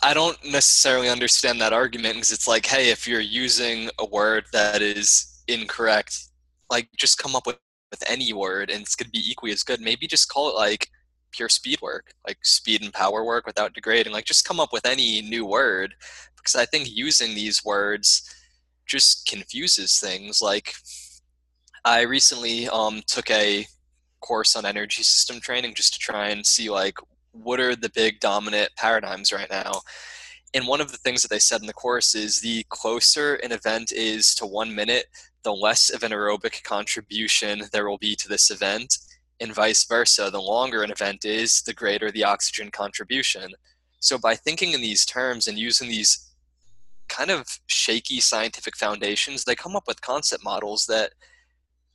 [0.03, 4.45] I don't necessarily understand that argument because it's like, hey, if you're using a word
[4.53, 6.17] that is incorrect,
[6.73, 7.59] like just come up with,
[7.93, 9.81] with any word and it's going to be equally as good.
[9.81, 10.89] Maybe just call it like
[11.31, 14.13] pure speed work, like speed and power work without degrading.
[14.13, 15.95] Like just come up with any new word
[16.37, 18.29] because I think using these words
[18.87, 20.43] just confuses things.
[20.43, 20.75] Like
[21.85, 23.67] I recently um, took a
[24.21, 26.97] course on energy system training just to try and see like
[27.33, 29.81] what are the big dominant paradigms right now?
[30.55, 33.53] And one of the things that they said in the course is the closer an
[33.53, 35.07] event is to one minute,
[35.45, 38.99] the less of an aerobic contribution there will be to this event,
[39.41, 40.31] and vice versa.
[40.31, 43.53] The longer an event is, the greater the oxygen contribution.
[43.99, 46.31] So, by thinking in these terms and using these
[47.09, 51.13] kind of shaky scientific foundations, they come up with concept models that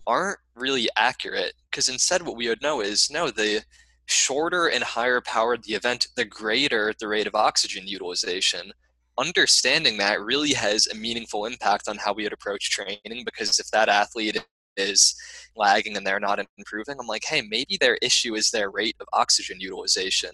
[0.06, 1.54] aren't really accurate.
[1.70, 3.64] Because instead, what we would know is no, the
[4.08, 8.72] shorter and higher powered the event, the greater the rate of oxygen utilization.
[9.18, 13.70] Understanding that really has a meaningful impact on how we would approach training because if
[13.72, 14.44] that athlete
[14.78, 15.16] is
[15.56, 19.08] lagging and they're not improving, I'm like, hey, maybe their issue is their rate of
[19.14, 20.32] oxygen utilization.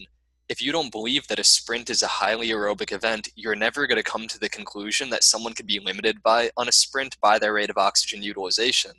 [0.49, 3.97] If you don't believe that a sprint is a highly aerobic event, you're never going
[3.97, 7.39] to come to the conclusion that someone could be limited by on a sprint by
[7.39, 8.91] their rate of oxygen utilization.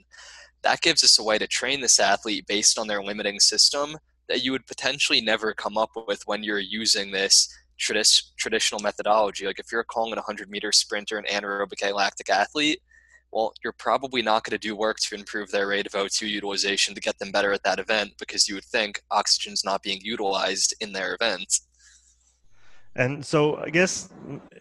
[0.62, 4.44] That gives us a way to train this athlete based on their limiting system that
[4.44, 9.46] you would potentially never come up with when you're using this tradi- traditional methodology.
[9.46, 12.80] Like if you're calling a 100 meter sprinter an anaerobic lactic athlete,
[13.32, 16.94] well, you're probably not going to do work to improve their rate of O2 utilization
[16.94, 20.72] to get them better at that event because you would think oxygen's not being utilized
[20.80, 21.60] in their event.
[22.96, 24.08] And so, I guess,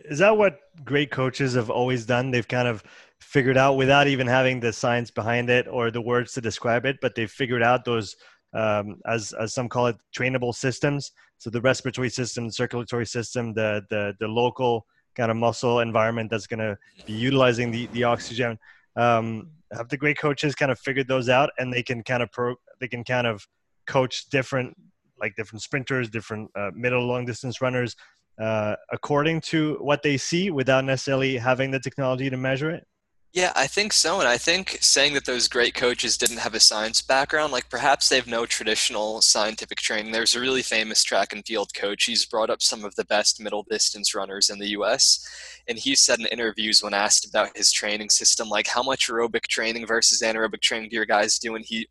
[0.06, 2.32] is that what great coaches have always done?
[2.32, 2.84] They've kind of
[3.22, 6.98] figured out without even having the science behind it or the words to describe it,
[7.00, 8.16] but they've figured out those
[8.54, 11.12] um, as, as some call it trainable systems.
[11.38, 14.86] So the respiratory system, circulatory system, the, the, the local
[15.16, 18.58] kind of muscle environment that's going to be utilizing the, the oxygen.
[18.96, 22.32] Um, have the great coaches kind of figured those out and they can kind of
[22.32, 23.46] pro, they can kind of
[23.88, 24.76] coach different,
[25.20, 27.96] like different sprinters, different uh, middle long distance runners,
[28.40, 32.86] uh, according to what they see without necessarily having the technology to measure it?
[33.34, 34.20] Yeah, I think so.
[34.20, 38.08] And I think saying that those great coaches didn't have a science background, like perhaps
[38.08, 40.12] they have no traditional scientific training.
[40.12, 42.04] There's a really famous track and field coach.
[42.04, 45.26] He's brought up some of the best middle distance runners in the US.
[45.68, 49.48] And he said in interviews when asked about his training system, like how much aerobic
[49.48, 51.56] training versus anaerobic training do your guys do?
[51.56, 51.88] And he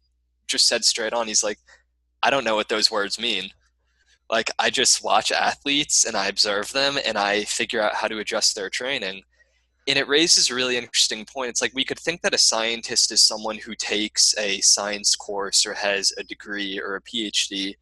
[0.46, 1.58] just said straight on, he's like,
[2.22, 3.50] I don't know what those words mean.
[4.30, 8.18] Like I just watch athletes and I observe them and I figure out how to
[8.18, 9.22] adjust their training
[9.88, 11.50] and it raises a really interesting point.
[11.50, 15.66] It's like we could think that a scientist is someone who takes a science course
[15.66, 17.74] or has a degree or a PhD,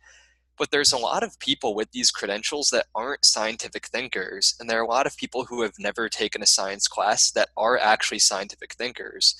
[0.56, 4.78] but there's a lot of people with these credentials that aren't scientific thinkers, and there
[4.78, 8.18] are a lot of people who have never taken a science class that are actually
[8.18, 9.36] scientific thinkers.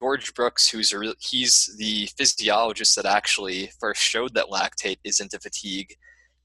[0.00, 5.40] George Brooks, who's a he's the physiologist that actually first showed that lactate isn't a
[5.40, 5.96] fatigue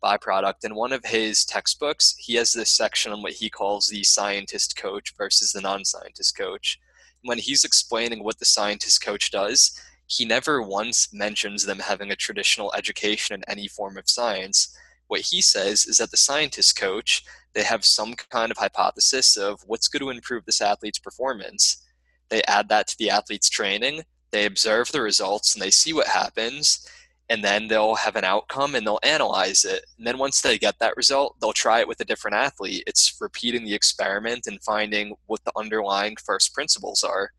[0.04, 0.64] byproduct.
[0.64, 4.78] In one of his textbooks, he has this section on what he calls the scientist
[4.78, 6.80] coach versus the non scientist coach.
[7.24, 12.16] When he's explaining what the scientist coach does, he never once mentions them having a
[12.16, 14.76] traditional education in any form of science.
[15.08, 19.62] What he says is that the scientist coach, they have some kind of hypothesis of
[19.66, 21.84] what's going to improve this athlete's performance.
[22.30, 26.08] They add that to the athlete's training, they observe the results, and they see what
[26.08, 26.86] happens
[27.30, 29.86] and then they'll have an outcome and they'll analyze it.
[29.98, 32.84] And then once they get that result, they'll try it with a different athlete.
[32.88, 37.32] It's repeating the experiment and finding what the underlying first principles are.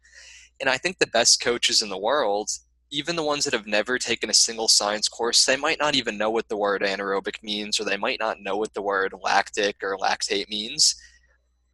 [0.61, 2.51] And I think the best coaches in the world,
[2.91, 6.19] even the ones that have never taken a single science course, they might not even
[6.19, 9.77] know what the word anaerobic means, or they might not know what the word lactic
[9.83, 10.97] or lactate means.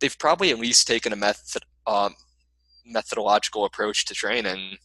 [0.00, 2.14] They've probably at least taken a method, um,
[2.84, 4.76] methodological approach to training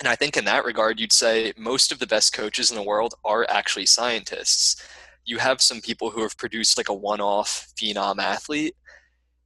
[0.00, 2.82] and I think in that regard, you'd say most of the best coaches in the
[2.82, 4.80] world are actually scientists.
[5.24, 8.76] You have some people who have produced like a one off phenom athlete,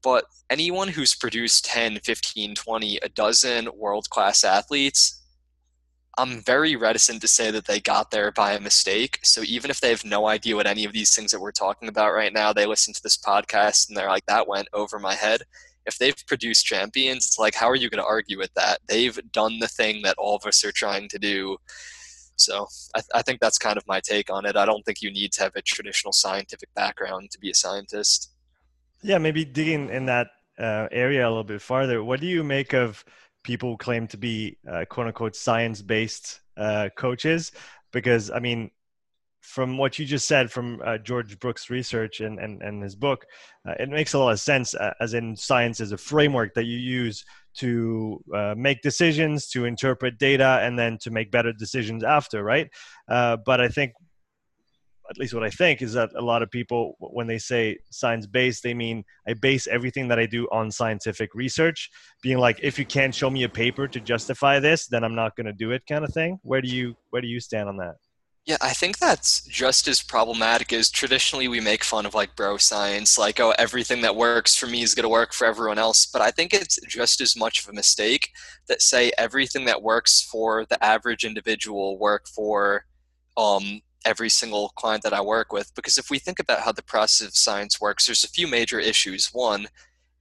[0.02, 5.22] but anyone who's produced 10, 15, 20, a dozen world class athletes,
[6.18, 9.18] I'm very reticent to say that they got there by a mistake.
[9.22, 11.88] So even if they have no idea what any of these things that we're talking
[11.88, 15.14] about right now, they listen to this podcast and they're like, that went over my
[15.14, 15.44] head.
[15.86, 18.80] If they've produced champions, it's like, how are you going to argue with that?
[18.88, 21.56] They've done the thing that all of us are trying to do.
[22.36, 24.56] So I, th- I think that's kind of my take on it.
[24.56, 28.30] I don't think you need to have a traditional scientific background to be a scientist.
[29.02, 32.02] Yeah, maybe digging in that uh, area a little bit farther.
[32.02, 33.04] What do you make of
[33.42, 37.52] people who claim to be uh, quote unquote science based uh, coaches
[37.92, 38.70] because i mean
[39.42, 43.26] from what you just said from uh, george brooks research and, and, and his book
[43.68, 46.64] uh, it makes a lot of sense uh, as in science is a framework that
[46.64, 47.24] you use
[47.54, 52.70] to uh, make decisions to interpret data and then to make better decisions after right
[53.08, 53.92] but i think
[55.10, 58.26] at least what I think is that a lot of people, when they say science
[58.26, 61.90] based, they mean I base everything that I do on scientific research,
[62.22, 65.36] being like, if you can't show me a paper to justify this, then I'm not
[65.36, 66.38] going to do it, kind of thing.
[66.42, 67.96] Where do you where do you stand on that?
[68.44, 72.56] Yeah, I think that's just as problematic as traditionally we make fun of like bro
[72.56, 76.06] science, like, oh, everything that works for me is going to work for everyone else.
[76.06, 78.30] But I think it's just as much of a mistake
[78.66, 82.84] that say everything that works for the average individual work for
[83.36, 86.82] um, every single client that I work with because if we think about how the
[86.82, 89.28] process of science works, there's a few major issues.
[89.32, 89.68] One,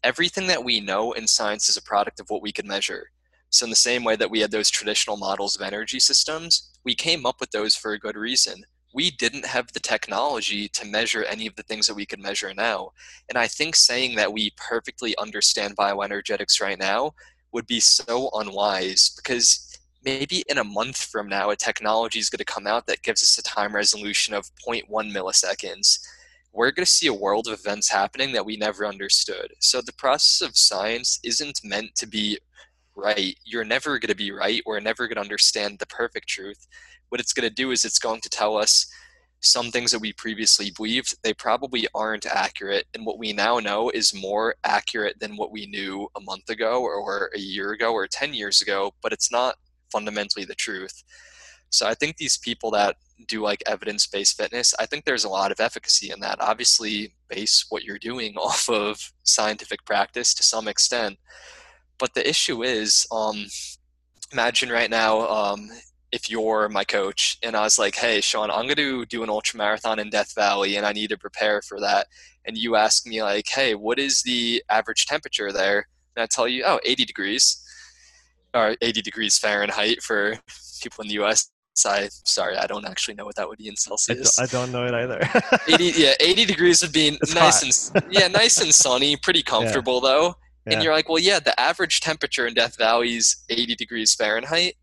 [0.04, 3.10] everything that we know in science is a product of what we can measure.
[3.52, 6.96] So, in the same way that we had those traditional models of energy systems, we
[6.96, 8.64] came up with those for a good reason.
[8.94, 12.54] We didn't have the technology to measure any of the things that we can measure
[12.54, 12.92] now.
[13.30, 17.14] And I think saying that we perfectly understand bioenergetics right now
[17.52, 22.40] would be so unwise because maybe in a month from now, a technology is going
[22.40, 26.00] to come out that gives us a time resolution of 0.1 milliseconds.
[26.54, 29.54] We're going to see a world of events happening that we never understood.
[29.60, 32.40] So the process of science isn't meant to be
[33.02, 33.36] right.
[33.46, 34.62] You're never going to be right.
[34.66, 36.68] We're never going to understand the perfect truth.
[37.10, 38.86] What it's going to do is it's going to tell us
[39.42, 43.90] some things that we previously believed they probably aren't accurate and what we now know
[43.90, 48.06] is more accurate than what we knew a month ago or, a year ago or
[48.06, 49.56] 10 years ago but it's not
[49.92, 51.04] fundamentally the truth.
[51.70, 55.30] So I think these people that do like evidence based fitness, I think there's a
[55.30, 56.42] lot of efficacy in that.
[56.42, 61.18] Obviously, base what you're doing off of scientific practice to some extent.
[62.02, 63.46] But the issue is, um,
[64.34, 65.70] imagine right now um,
[66.12, 69.30] if you're my coach and I was like, hey, Sean, I'm going to do an
[69.30, 72.08] ultra marathon in Death Valley and I need to prepare for that.
[72.46, 75.88] And you ask me, like, hey, what is the average temperature there?
[76.16, 77.64] And I tell you, oh, 80 degrees
[78.56, 80.40] or 80 degrees Fahrenheit for
[80.82, 81.52] people in the US.
[81.86, 84.38] I sorry, I don't actually know what that would be in Celsius.
[84.40, 85.20] I don't, I don't know it either.
[85.68, 88.04] 80, yeah, 80 degrees would be it's nice hot.
[88.04, 90.10] and yeah, nice and sunny, pretty comfortable yeah.
[90.10, 90.36] though.
[90.66, 90.74] Yeah.
[90.74, 94.76] And you're like, well, yeah, the average temperature in Death Valley is 80 degrees Fahrenheit,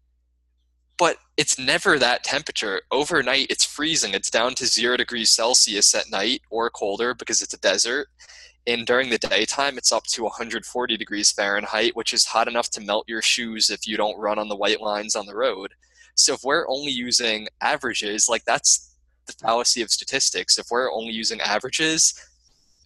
[0.96, 2.82] but it's never that temperature.
[2.90, 4.12] Overnight, it's freezing.
[4.14, 8.08] It's down to zero degrees Celsius at night or colder because it's a desert.
[8.66, 12.80] And during the daytime, it's up to 140 degrees Fahrenheit, which is hot enough to
[12.80, 15.72] melt your shoes if you don't run on the white lines on the road.
[16.16, 18.94] So if we're only using averages, like that's
[19.26, 20.58] the fallacy of statistics.
[20.58, 22.12] If we're only using averages,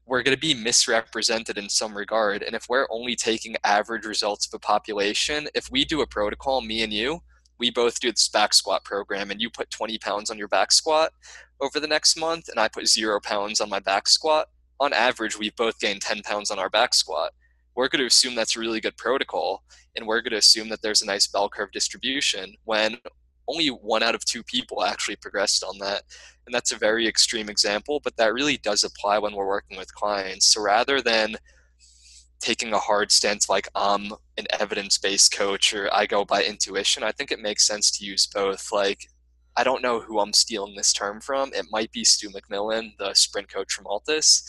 [0.06, 2.42] we're going to be misrepresented in some regard.
[2.42, 6.60] And if we're only taking average results of a population, if we do a protocol,
[6.60, 7.20] me and you,
[7.58, 10.72] we both do this back squat program, and you put 20 pounds on your back
[10.72, 11.12] squat
[11.60, 14.48] over the next month, and I put zero pounds on my back squat,
[14.82, 17.30] on average, we've both gained 10 pounds on our back squat.
[17.76, 19.62] We're going to assume that's a really good protocol,
[19.94, 22.96] and we're going to assume that there's a nice bell curve distribution when
[23.48, 26.02] only one out of two people actually progressed on that.
[26.46, 29.94] And that's a very extreme example, but that really does apply when we're working with
[29.94, 30.46] clients.
[30.46, 31.36] So rather than
[32.40, 37.04] taking a hard stance like I'm an evidence based coach or I go by intuition,
[37.04, 38.72] I think it makes sense to use both.
[38.72, 39.06] Like,
[39.56, 41.52] I don't know who I'm stealing this term from.
[41.54, 44.42] It might be Stu McMillan, the sprint coach from ALTIS.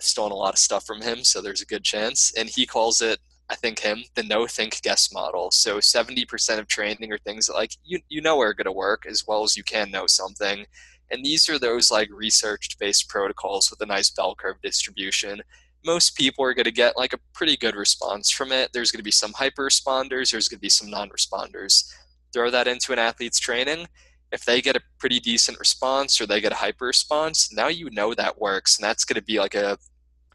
[0.00, 2.32] I've stolen a lot of stuff from him, so there's a good chance.
[2.36, 3.18] And he calls it,
[3.52, 5.50] I think him, the know think guess model.
[5.50, 9.04] So 70% of training are things that like you you know are going to work
[9.06, 10.64] as well as you can know something.
[11.10, 15.42] And these are those like research based protocols with a nice bell curve distribution.
[15.84, 18.70] Most people are going to get like a pretty good response from it.
[18.72, 21.92] There's going to be some hyper responders, there's going to be some non responders.
[22.32, 23.86] Throw that into an athlete's training
[24.32, 27.90] if they get a pretty decent response or they get a hyper response, now you
[27.90, 29.76] know that works, and that's going to be like a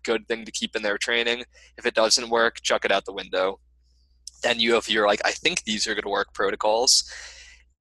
[0.03, 1.43] good thing to keep in their training.
[1.77, 3.59] If it doesn't work, chuck it out the window.
[4.43, 7.11] Then you have your like, I think these are going to work protocols.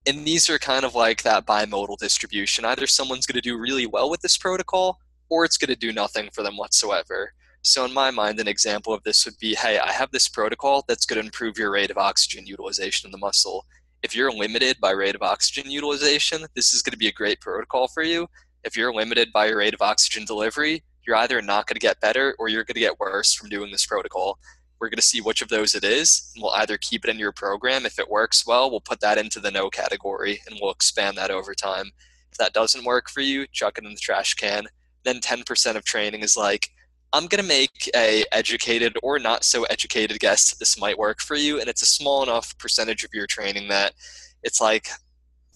[0.07, 2.65] And these are kind of like that bimodal distribution.
[2.65, 5.93] Either someone's going to do really well with this protocol, or it's going to do
[5.93, 7.33] nothing for them whatsoever.
[7.63, 10.85] So, in my mind, an example of this would be hey, I have this protocol
[10.87, 13.67] that's going to improve your rate of oxygen utilization in the muscle
[14.07, 17.41] if you're limited by rate of oxygen utilization, this is going to be a great
[17.41, 18.29] protocol for you.
[18.63, 22.01] If you're limited by your rate of oxygen delivery, you're either not going to get
[22.01, 24.39] better or you're going to get worse from doing this protocol.
[24.81, 27.19] We're going to see which of those it is, and we'll either keep it in
[27.19, 27.87] your program.
[27.87, 31.31] If it works well, we'll put that into the know category and we'll expand that
[31.31, 31.91] over time.
[32.31, 34.67] If that doesn't work for you, chuck it in the trash can.
[35.05, 36.69] Then 10% of training is like,
[37.13, 41.37] I'm going to make a educated or not so educated guess this might work for
[41.37, 43.95] you, and it's a small enough percentage of your training that
[44.43, 44.89] it's like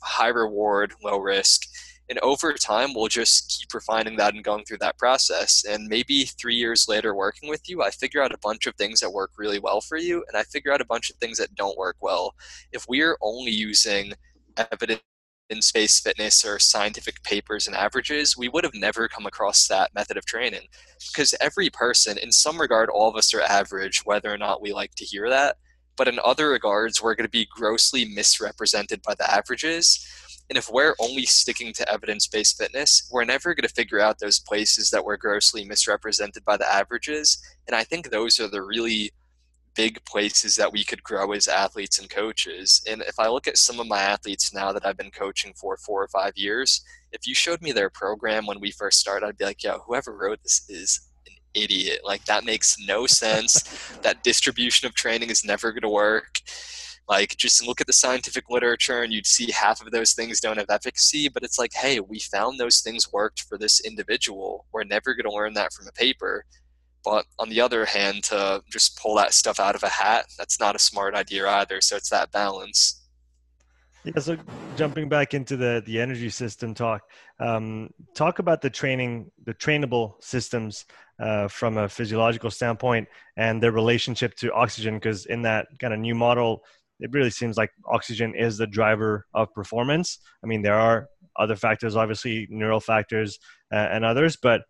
[0.03, 1.63] high reward, low risk.
[2.11, 5.65] And over time, we'll just keep refining that and going through that process.
[5.65, 8.99] And maybe three years later, working with you, I figure out a bunch of things
[8.99, 11.55] that work really well for you, and I figure out a bunch of things that
[11.55, 12.35] don't work well.
[12.73, 14.13] If we're only using
[14.73, 15.03] evidence
[15.51, 19.95] in space fitness or scientific papers and averages, we would have never come across that
[19.95, 20.63] method of training.
[21.13, 24.73] Because every person, in some regard, all of us are average, whether or not we
[24.73, 25.59] like to hear that.
[25.97, 30.07] But in other regards, we're going to be grossly misrepresented by the averages.
[30.51, 34.19] And if we're only sticking to evidence based fitness, we're never going to figure out
[34.19, 37.39] those places that we're grossly misrepresented by the averages.
[37.69, 39.13] And I think those are the really
[39.77, 42.83] big places that we could grow as athletes and coaches.
[42.91, 45.77] And if I look at some of my athletes now that I've been coaching for
[45.77, 46.83] four or five years,
[47.13, 50.13] if you showed me their program when we first started, I'd be like, yo, whoever
[50.13, 52.01] wrote this is an idiot.
[52.05, 53.63] Like, that makes no sense.
[54.03, 56.41] that distribution of training is never going to work.
[57.11, 60.59] Like, just look at the scientific literature and you'd see half of those things don't
[60.59, 61.29] have efficacy.
[61.29, 64.65] But it's like, hey, we found those things worked for this individual.
[64.73, 66.45] We're never going to learn that from a paper.
[67.05, 70.61] But on the other hand, to just pull that stuff out of a hat, that's
[70.61, 71.81] not a smart idea either.
[71.81, 73.03] So it's that balance.
[74.05, 74.21] Yeah.
[74.21, 74.37] So
[74.77, 77.03] jumping back into the the energy system talk,
[77.39, 80.87] um, talk about the training, the trainable systems
[81.19, 84.95] uh, from a physiological standpoint and their relationship to oxygen.
[84.95, 86.63] Because in that kind of new model,
[87.01, 90.19] it really seems like oxygen is the driver of performance.
[90.45, 93.39] I mean, there are other factors, obviously neural factors
[93.73, 94.63] uh, and others, but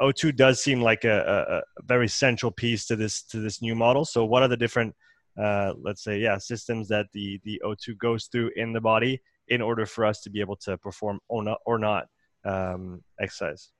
[0.00, 4.04] O2 does seem like a, a, very central piece to this to this new model.
[4.04, 4.94] So, what are the different,
[5.40, 9.62] uh, let's say, yeah, systems that the the O2 goes through in the body in
[9.62, 12.06] order for us to be able to perform or not or not
[12.44, 13.70] um, exercise?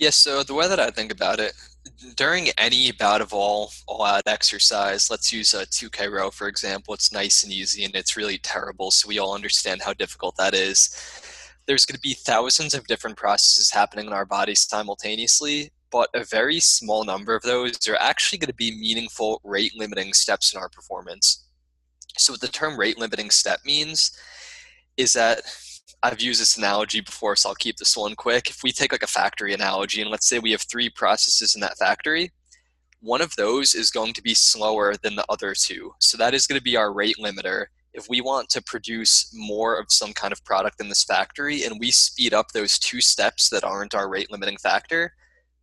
[0.00, 0.16] Yes.
[0.16, 1.52] So the way that I think about it,
[2.16, 6.48] during any bout of all all out exercise, let's use uh, a 2K row for
[6.48, 6.94] example.
[6.94, 8.90] It's nice and easy, and it's really terrible.
[8.90, 10.90] So we all understand how difficult that is
[11.70, 16.24] there's going to be thousands of different processes happening in our bodies simultaneously, but a
[16.24, 20.60] very small number of those are actually going to be meaningful rate limiting steps in
[20.60, 21.46] our performance.
[22.16, 24.10] So, what the term rate limiting step means
[24.96, 25.42] is that
[26.02, 28.50] I've used this analogy before, so I'll keep this one quick.
[28.50, 31.60] If we take like a factory analogy, and let's say we have three processes in
[31.60, 32.32] that factory,
[33.00, 35.94] one of those is going to be slower than the other two.
[35.98, 39.78] So, that is going to be our rate limiter if we want to produce more
[39.78, 43.48] of some kind of product in this factory and we speed up those two steps
[43.50, 45.12] that aren't our rate limiting factor,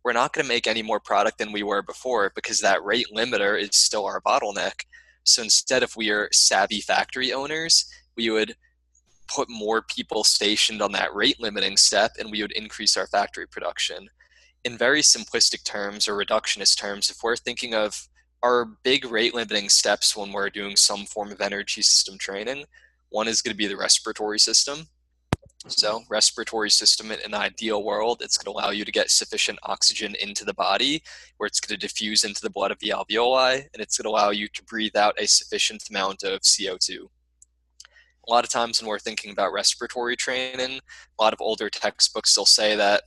[0.04, 3.06] we're not going to make any more product than we were before because that rate
[3.14, 4.84] limiter is still our bottleneck.
[5.24, 8.54] So instead, if we are savvy factory owners, we would
[9.28, 13.46] put more people stationed on that rate limiting step and we would increase our factory
[13.46, 14.08] production.
[14.64, 18.08] In very simplistic terms or reductionist terms, if we're thinking of
[18.42, 22.64] our big rate limiting steps when we're doing some form of energy system training.
[23.10, 24.86] One is going to be the respiratory system.
[25.66, 29.58] So, respiratory system in an ideal world, it's going to allow you to get sufficient
[29.64, 31.02] oxygen into the body,
[31.36, 34.10] where it's going to diffuse into the blood of the alveoli, and it's going to
[34.10, 37.08] allow you to breathe out a sufficient amount of CO2.
[38.28, 40.80] A lot of times when we're thinking about respiratory training,
[41.18, 43.04] a lot of older textbooks will say that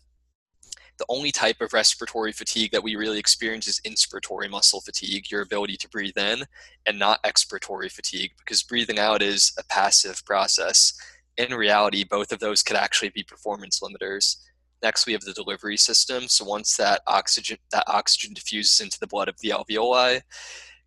[0.97, 5.41] the only type of respiratory fatigue that we really experience is inspiratory muscle fatigue, your
[5.41, 6.43] ability to breathe in,
[6.85, 10.93] and not expiratory fatigue, because breathing out is a passive process.
[11.37, 14.37] In reality, both of those could actually be performance limiters.
[14.83, 16.27] Next, we have the delivery system.
[16.27, 20.21] So once that oxygen that oxygen diffuses into the blood of the alveoli,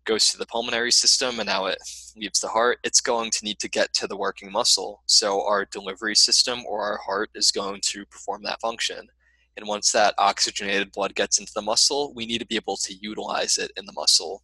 [0.05, 1.77] goes to the pulmonary system, and now it
[2.15, 2.79] leaves the heart.
[2.83, 5.03] It's going to need to get to the working muscle.
[5.07, 9.07] So our delivery system or our heart is going to perform that function.
[9.57, 12.93] And once that oxygenated blood gets into the muscle, we need to be able to
[12.93, 14.43] utilize it in the muscle.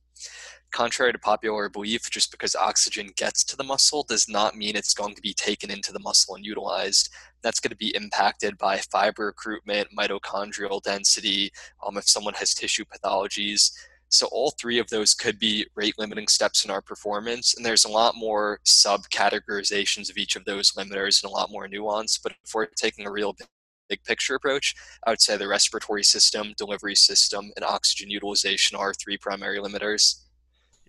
[0.72, 4.94] Contrary to popular belief, just because oxygen gets to the muscle does not mean it's
[4.94, 7.10] going to be taken into the muscle and utilized.
[7.44, 11.52] That's going to be impacted by fiber recruitment, mitochondrial density,
[11.86, 13.74] um, if someone has tissue pathologies.
[14.12, 17.56] So all three of those could be rate limiting steps in our performance.
[17.56, 21.68] And there's a lot more subcategorizations of each of those limiters and a lot more
[21.68, 22.18] nuance.
[22.18, 23.36] But if we're taking a real
[23.90, 24.76] big picture approach,
[25.08, 30.24] I would say the respiratory system, delivery system, and oxygen utilization are three primary limiters.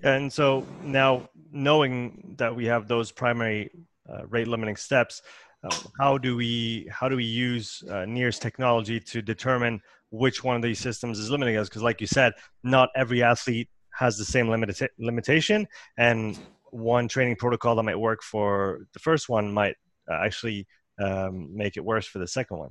[0.03, 3.70] And so now knowing that we have those primary
[4.09, 5.23] uh, rate limiting steps.
[5.64, 9.81] Um, how do we how do we use uh, NIRS technology to determine
[10.12, 11.68] which one of these systems is limiting us?
[11.68, 15.66] Because, like you said, not every athlete has the same limita- limitation,
[15.98, 16.38] and
[16.70, 19.74] one training protocol that might work for the first one might
[20.10, 20.66] uh, actually
[21.02, 22.70] um, make it worse for the second one.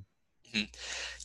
[0.54, 0.66] Mm-hmm.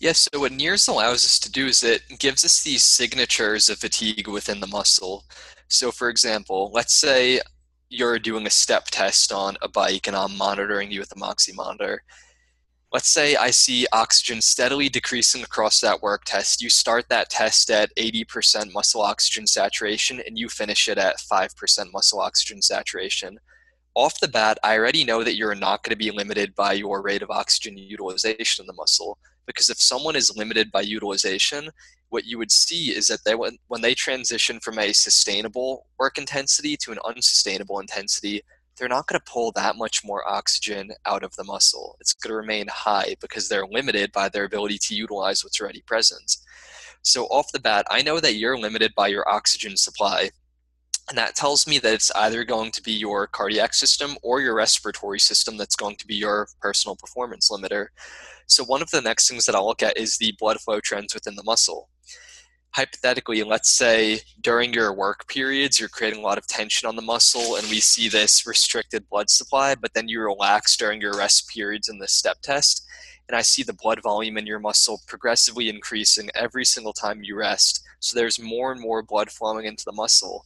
[0.00, 3.78] Yes, so what NIRS allows us to do is it gives us these signatures of
[3.78, 5.24] fatigue within the muscle.
[5.68, 7.40] So, for example, let's say
[7.88, 11.52] you're doing a step test on a bike and I'm monitoring you with a Moxy
[11.52, 12.02] monitor.
[12.92, 16.62] Let's say I see oxygen steadily decreasing across that work test.
[16.62, 21.92] You start that test at 80% muscle oxygen saturation and you finish it at 5%
[21.92, 23.38] muscle oxygen saturation.
[23.94, 27.02] Off the bat, I already know that you're not going to be limited by your
[27.02, 31.70] rate of oxygen utilization in the muscle because if someone is limited by utilization,
[32.10, 36.18] what you would see is that they when, when they transition from a sustainable work
[36.18, 38.42] intensity to an unsustainable intensity
[38.76, 41.96] they're not going to pull that much more oxygen out of the muscle.
[42.00, 45.82] It's going to remain high because they're limited by their ability to utilize what's already
[45.82, 46.36] present.
[47.02, 50.30] So off the bat i know that you're limited by your oxygen supply
[51.08, 54.54] and that tells me that it's either going to be your cardiac system or your
[54.56, 57.86] respiratory system that's going to be your personal performance limiter.
[58.48, 61.14] So, one of the next things that I'll look at is the blood flow trends
[61.14, 61.88] within the muscle
[62.76, 67.00] hypothetically, let's say during your work periods, you're creating a lot of tension on the
[67.00, 71.48] muscle, and we see this restricted blood supply, but then you relax during your rest
[71.48, 72.86] periods in the step test.
[73.28, 77.34] And I see the blood volume in your muscle progressively increasing every single time you
[77.34, 77.82] rest.
[78.00, 80.44] So there's more and more blood flowing into the muscle.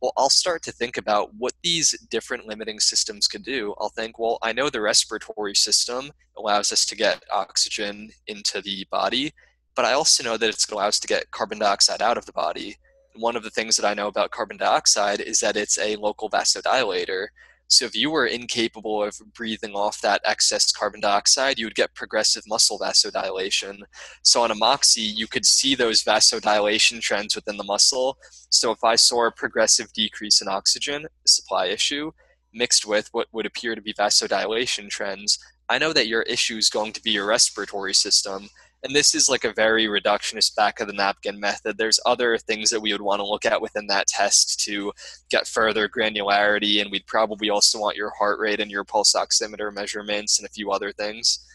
[0.00, 3.74] Well, I'll start to think about what these different limiting systems can do.
[3.80, 8.86] I'll think, well, I know the respiratory system allows us to get oxygen into the
[8.88, 9.32] body
[9.74, 12.76] but I also know that it's going to get carbon dioxide out of the body.
[13.14, 16.30] one of the things that I know about carbon dioxide is that it's a local
[16.30, 17.26] vasodilator.
[17.68, 21.94] So if you were incapable of breathing off that excess carbon dioxide, you would get
[21.94, 23.80] progressive muscle vasodilation.
[24.22, 28.18] So on a Moxy, you could see those vasodilation trends within the muscle.
[28.50, 32.12] So if I saw a progressive decrease in oxygen, supply issue,
[32.52, 36.68] mixed with what would appear to be vasodilation trends, I know that your issue is
[36.68, 38.50] going to be your respiratory system
[38.82, 42.70] and this is like a very reductionist back of the napkin method there's other things
[42.70, 44.92] that we would want to look at within that test to
[45.30, 49.72] get further granularity and we'd probably also want your heart rate and your pulse oximeter
[49.72, 51.46] measurements and a few other things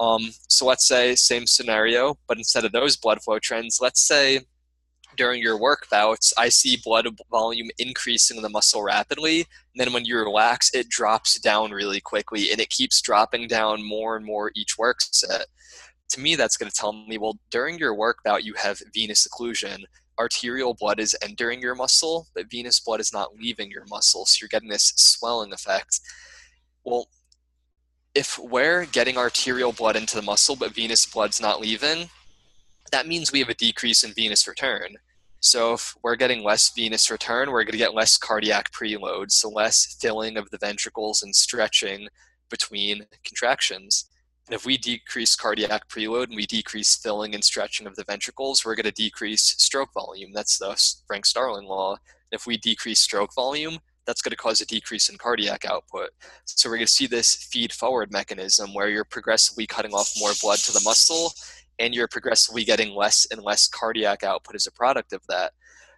[0.00, 4.40] um, so let's say same scenario but instead of those blood flow trends let's say
[5.16, 9.38] during your work bouts, I see blood volume increasing in the muscle rapidly.
[9.38, 13.86] And then when you relax, it drops down really quickly and it keeps dropping down
[13.86, 15.46] more and more each work set
[16.10, 19.26] to me, that's going to tell me, well, during your work bout, you have venous
[19.26, 19.84] occlusion.
[20.18, 24.26] Arterial blood is entering your muscle, but venous blood is not leaving your muscle.
[24.26, 26.00] So you're getting this swelling effect.
[26.84, 27.08] Well,
[28.14, 32.10] if we're getting arterial blood into the muscle, but venous blood's not leaving,
[32.92, 34.96] that means we have a decrease in venous return.
[35.40, 39.48] So if we're getting less venous return, we're going to get less cardiac preload, so
[39.50, 42.08] less filling of the ventricles and stretching
[42.50, 44.08] between contractions.
[44.46, 48.64] And if we decrease cardiac preload and we decrease filling and stretching of the ventricles,
[48.64, 50.32] we're going to decrease stroke volume.
[50.34, 50.76] That's the
[51.06, 51.96] Frank Starling law.
[52.30, 56.10] If we decrease stroke volume, that's going to cause a decrease in cardiac output.
[56.44, 60.32] So we're going to see this feed forward mechanism where you're progressively cutting off more
[60.42, 61.32] blood to the muscle
[61.78, 65.52] and you're progressively getting less and less cardiac output as a product of that.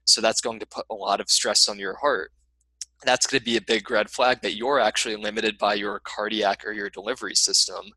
[0.05, 2.31] So that's going to put a lot of stress on your heart.
[3.05, 6.65] That's going to be a big red flag that you're actually limited by your cardiac
[6.65, 7.91] or your delivery system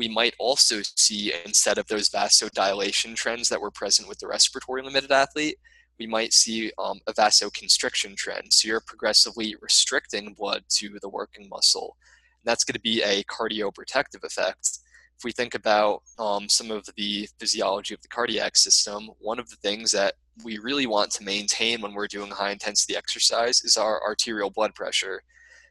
[0.00, 4.82] we might also see instead of those vasodilation trends that were present with the respiratory
[4.82, 5.58] limited athlete,
[5.98, 8.50] we might see um, a vasoconstriction trend.
[8.50, 11.98] So you're progressively restricting blood to the working muscle.
[12.40, 14.78] And that's going to be a cardioprotective effect.
[15.18, 19.50] If we think about um, some of the physiology of the cardiac system, one of
[19.50, 23.76] the things that we really want to maintain when we're doing high intensity exercise is
[23.76, 25.22] our arterial blood pressure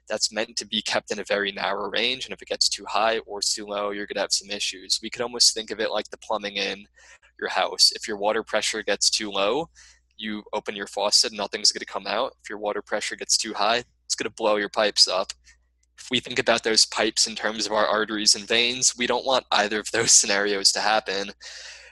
[0.10, 2.26] that's meant to be kept in a very narrow range.
[2.26, 4.99] And if it gets too high or too low, you're going to have some issues.
[5.01, 6.86] We could almost think of it like the plumbing in
[7.39, 7.91] your house.
[7.95, 9.70] If your water pressure gets too low,
[10.18, 12.34] you open your faucet, and nothing's going to come out.
[12.43, 15.32] If your water pressure gets too high, it's going to blow your pipes up.
[15.97, 19.26] If we think about those pipes in terms of our arteries and veins, we don't
[19.26, 21.32] want either of those scenarios to happen.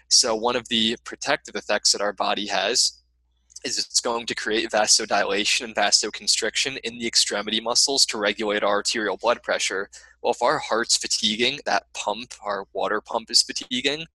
[0.10, 3.02] So, one of the protective effects that our body has
[3.68, 8.78] is it's going to create vasodilation and vasoconstriction in the extremity muscles to regulate our
[8.78, 9.90] arterial blood pressure.
[10.22, 14.06] Well, if our heart's fatiguing, that pump, our water pump is fatiguing,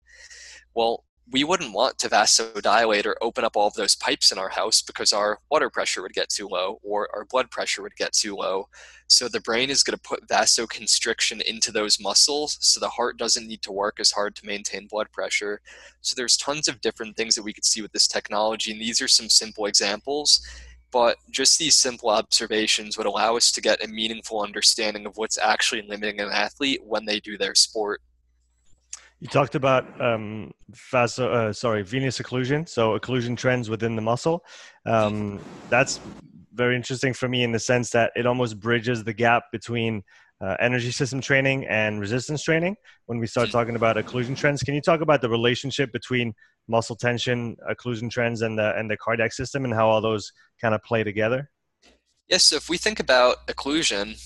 [0.75, 4.51] well, we wouldn't want to vasodilate or open up all of those pipes in our
[4.51, 8.13] house because our water pressure would get too low or our blood pressure would get
[8.13, 8.69] too low.
[9.07, 13.47] So the brain is going to put vasoconstriction into those muscles so the heart doesn't
[13.47, 15.63] need to work as hard to maintain blood pressure.
[16.03, 19.01] So there's tons of different things that we could see with this technology and these
[19.01, 20.47] are some simple examples.
[20.91, 25.39] But just these simple observations would allow us to get a meaningful understanding of what's
[25.39, 28.03] actually limiting an athlete when they do their sport.
[29.23, 30.51] You talked about um,
[30.91, 34.45] vaso, uh, sorry, venous occlusion, so occlusion trends within the muscle.
[34.85, 35.39] Um,
[35.71, 36.01] that's
[36.53, 40.03] very interesting for me in the sense that it almost bridges the gap between
[40.41, 42.75] uh, energy system training and resistance training
[43.07, 44.65] when we start talking about occlusion trends.
[44.65, 46.35] Can you talk about the relationship between
[46.67, 50.75] muscle tension, occlusion trends, and the and the cardiac system, and how all those kind
[50.75, 51.49] of play together?
[52.27, 52.43] Yes.
[52.43, 54.21] So if we think about occlusion,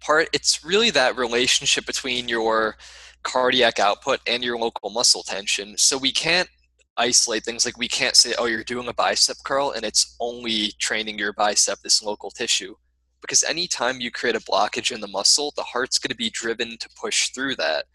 [0.00, 2.76] part it's really that relationship between your
[3.24, 5.76] cardiac output and your local muscle tension.
[5.76, 6.48] So we can't
[6.96, 10.72] isolate things like we can't say, oh, you're doing a bicep curl and it's only
[10.78, 12.76] training your bicep, this local tissue.
[13.20, 16.76] Because anytime you create a blockage in the muscle, the heart's going to be driven
[16.78, 17.86] to push through that.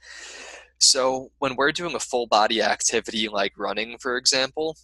[0.79, 4.75] So when we're doing a full body activity like running, for example,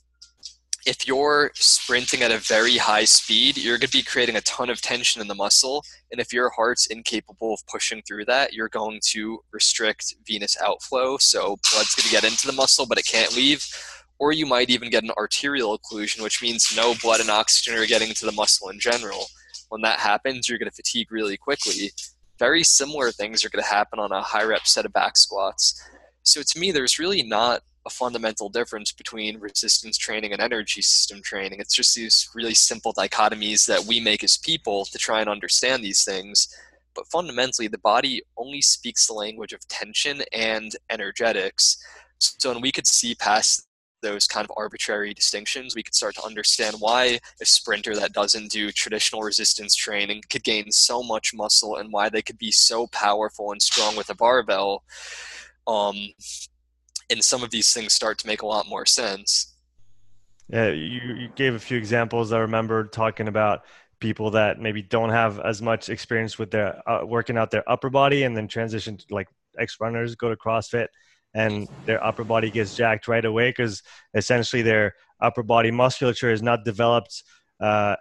[0.85, 4.69] if you're sprinting at a very high speed, you're going to be creating a ton
[4.69, 5.83] of tension in the muscle.
[6.11, 11.17] And if your heart's incapable of pushing through that, you're going to restrict venous outflow.
[11.17, 13.65] So blood's going to get into the muscle, but it can't leave.
[14.19, 17.87] Or you might even get an arterial occlusion, which means no blood and oxygen are
[17.87, 19.25] getting to the muscle in general.
[19.69, 21.91] When that happens, you're going to fatigue really quickly.
[22.37, 25.81] Very similar things are going to happen on a high rep set of back squats.
[26.21, 31.21] So to me, there's really not a fundamental difference between resistance training and energy system
[31.21, 31.59] training.
[31.59, 35.83] It's just these really simple dichotomies that we make as people to try and understand
[35.83, 36.47] these things.
[36.95, 41.77] But fundamentally, the body only speaks the language of tension and energetics.
[42.19, 43.67] So, when we could see past
[44.01, 48.51] those kind of arbitrary distinctions, we could start to understand why a sprinter that doesn't
[48.51, 52.87] do traditional resistance training could gain so much muscle and why they could be so
[52.87, 54.83] powerful and strong with a barbell.
[55.67, 56.09] Um,
[57.09, 59.53] and some of these things start to make a lot more sense.
[60.47, 62.31] Yeah, you, you gave a few examples.
[62.31, 63.61] I remember talking about
[63.99, 67.89] people that maybe don't have as much experience with their uh, working out their upper
[67.89, 69.27] body and then transition to like
[69.57, 70.87] ex runners go to CrossFit
[71.33, 73.83] and their upper body gets jacked right away because
[74.13, 77.23] essentially their upper body musculature is not developed
[77.59, 77.95] uh,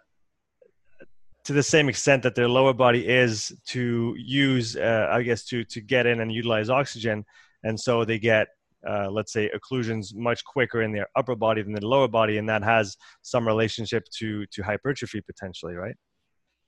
[1.45, 5.65] to the same extent that their lower body is to use, uh, I guess, to
[5.65, 7.25] to get in and utilize oxygen,
[7.63, 8.49] and so they get
[8.89, 12.49] uh, let's say occlusions much quicker in their upper body than the lower body and
[12.49, 15.95] that has some relationship to to hypertrophy potentially right?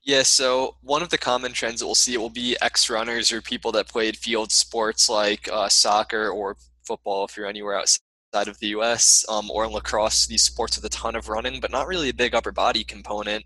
[0.02, 3.32] Yeah so one of the common trends that we'll see it will be ex runners
[3.32, 6.56] or people that played field sports like uh, soccer or
[6.86, 8.00] football if you're anywhere outside
[8.48, 10.26] of the us um, or lacrosse.
[10.26, 13.44] These sports with a ton of running but not really a big upper body component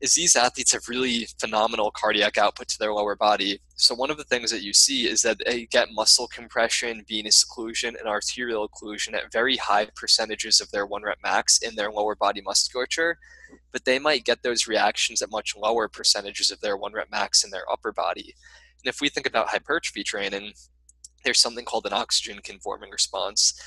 [0.00, 3.60] is these athletes have really phenomenal cardiac output to their lower body.
[3.74, 7.44] So one of the things that you see is that they get muscle compression, venous
[7.44, 11.90] occlusion, and arterial occlusion at very high percentages of their one rep max in their
[11.90, 13.18] lower body musculature,
[13.72, 17.42] but they might get those reactions at much lower percentages of their one rep max
[17.42, 18.34] in their upper body.
[18.84, 20.52] And if we think about hypertrophy training,
[21.24, 23.60] there's something called an oxygen conforming response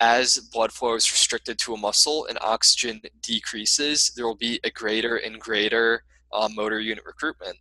[0.00, 4.70] as blood flow is restricted to a muscle and oxygen decreases, there will be a
[4.70, 7.56] greater and greater uh, motor unit recruitment.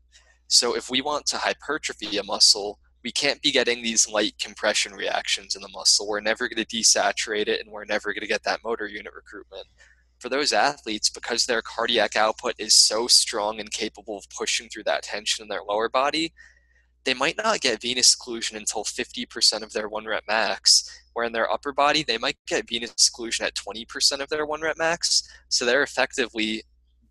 [0.48, 4.94] So, if we want to hypertrophy a muscle, we can't be getting these light compression
[4.94, 6.08] reactions in the muscle.
[6.08, 9.14] We're never going to desaturate it and we're never going to get that motor unit
[9.14, 9.66] recruitment.
[10.20, 14.86] For those athletes, because their cardiac output is so strong and capable of pushing through
[14.86, 16.34] that tension in their lower body,
[17.06, 21.34] they might not get venous occlusion until 50% of their one rep max, where in
[21.34, 25.28] their upper body, they might get venous occlusion at 20% of their one rep max.
[25.50, 26.62] So they're effectively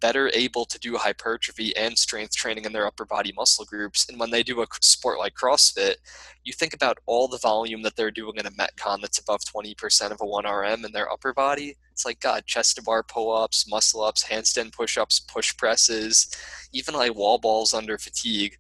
[0.01, 4.09] better able to do hypertrophy and strength training in their upper body muscle groups.
[4.09, 5.97] And when they do a sport like CrossFit,
[6.45, 10.13] you think about all the volume that they're doing in a Metcon that's above 20%
[10.13, 11.75] of a 1RM in their upper body.
[11.91, 16.31] It's like, God, chest to bar pull ups, muscle ups, handstand push ups, push presses,
[16.73, 18.57] even like wall balls under fatigue.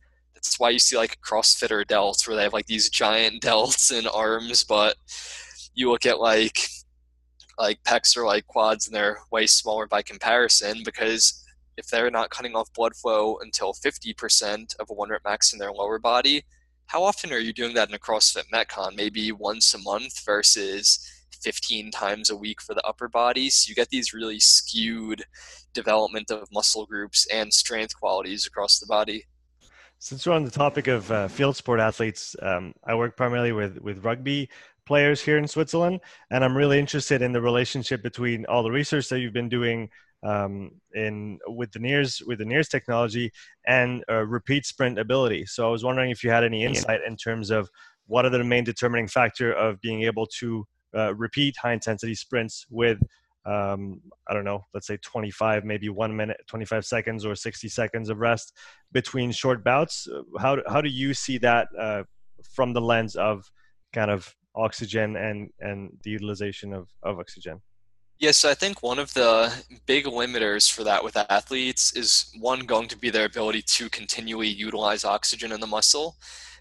[0.47, 4.09] That's why you see like CrossFitter delts where they have like these giant delts and
[4.09, 4.97] arms, but
[5.75, 6.69] you look at like
[7.59, 11.43] like pecs or like quads and they're way smaller by comparison because
[11.77, 15.59] if they're not cutting off blood flow until 50% of a one rep max in
[15.59, 16.45] their lower body,
[16.87, 18.95] how often are you doing that in a CrossFit Metcon?
[18.95, 20.99] Maybe once a month versus
[21.43, 23.51] 15 times a week for the upper body.
[23.51, 25.25] So you get these really skewed
[25.75, 29.27] development of muscle groups and strength qualities across the body.
[30.07, 33.79] Since we're on the topic of uh, field sport athletes, um, I work primarily with
[33.79, 34.49] with rugby
[34.85, 35.99] players here in Switzerland,
[36.31, 39.91] and I'm really interested in the relationship between all the research that you've been doing
[40.23, 43.33] um, in with the NIRS with the NIRS technology
[43.67, 45.45] and uh, repeat sprint ability.
[45.45, 47.69] So I was wondering if you had any insight in terms of
[48.07, 50.65] what are the main determining factor of being able to
[50.97, 53.01] uh, repeat high intensity sprints with
[53.47, 58.11] um, I don't know, let's say 25, maybe one minute, 25 seconds or 60 seconds
[58.11, 58.53] of rest
[58.93, 60.09] between short bouts.
[60.39, 62.03] How, how do you see that uh,
[62.43, 63.49] from the lens of
[63.93, 67.63] kind of oxygen and, and the utilization of, of oxygen?
[68.19, 69.53] Yes, I think one of the
[69.85, 74.49] big limiters for that with athletes is one going to be their ability to continually
[74.49, 76.17] utilize oxygen in the muscle.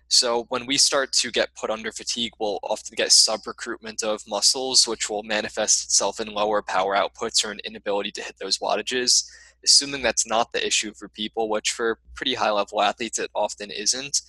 [0.07, 4.87] So when we start to get put under fatigue, we'll often get sub-recruitment of muscles,
[4.87, 9.25] which will manifest itself in lower power outputs or an inability to hit those wattages.
[9.63, 13.71] Assuming that's not the issue for people, which for pretty high level athletes it often
[13.71, 14.21] isn't,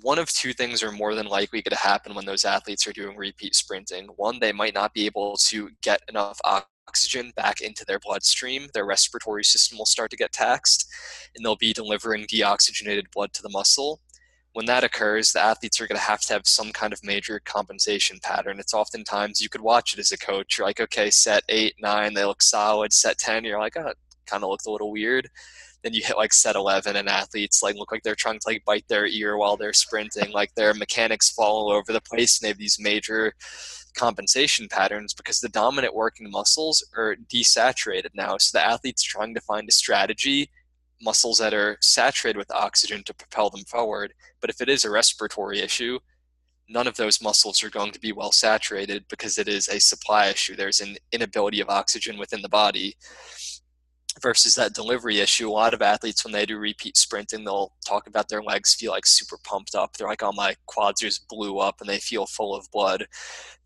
[0.00, 2.92] one of two things are more than likely going to happen when those athletes are
[2.92, 4.08] doing repeat sprinting.
[4.16, 6.40] One, they might not be able to get enough
[6.88, 8.68] oxygen back into their bloodstream.
[8.72, 10.88] Their respiratory system will start to get taxed,
[11.36, 14.00] and they'll be delivering deoxygenated blood to the muscle.
[14.54, 17.40] When that occurs, the athletes are going to have to have some kind of major
[17.44, 18.58] compensation pattern.
[18.58, 20.56] It's oftentimes you could watch it as a coach.
[20.56, 22.92] You're like, okay, set eight, nine, they look solid.
[22.92, 23.92] Set 10, you're like, oh,
[24.26, 25.28] kind of looked a little weird
[25.84, 28.64] then you hit like set 11 and athletes like look like they're trying to like
[28.64, 32.46] bite their ear while they're sprinting like their mechanics fall all over the place and
[32.46, 33.34] they have these major
[33.94, 39.40] compensation patterns because the dominant working muscles are desaturated now so the athlete's trying to
[39.42, 40.50] find a strategy
[41.04, 44.90] muscles that are saturated with oxygen to propel them forward but if it is a
[44.90, 45.98] respiratory issue
[46.68, 50.28] none of those muscles are going to be well saturated because it is a supply
[50.28, 52.96] issue there's an inability of oxygen within the body
[54.22, 55.48] versus that delivery issue.
[55.48, 58.92] A lot of athletes, when they do repeat sprinting, they'll talk about their legs feel
[58.92, 59.96] like super pumped up.
[59.96, 63.06] They're like, oh, my quads just blew up and they feel full of blood.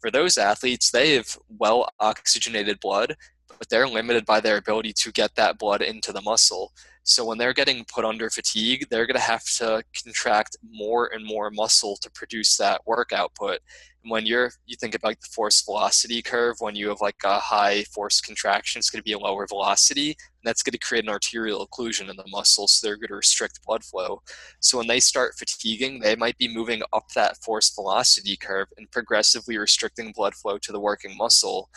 [0.00, 3.16] For those athletes, they have well oxygenated blood,
[3.58, 6.72] but they're limited by their ability to get that blood into the muscle.
[7.08, 11.24] So when they're getting put under fatigue, they're going to have to contract more and
[11.24, 13.60] more muscle to produce that work output.
[14.04, 17.38] And when you're you think about the force velocity curve, when you have like a
[17.38, 21.04] high force contraction, it's going to be a lower velocity, and that's going to create
[21.04, 24.20] an arterial occlusion in the muscle, so they're going to restrict blood flow.
[24.60, 28.90] So when they start fatiguing, they might be moving up that force velocity curve and
[28.90, 31.70] progressively restricting blood flow to the working muscle.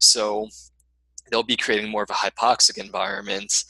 [0.00, 0.48] So
[1.30, 3.64] they'll be creating more of a hypoxic environment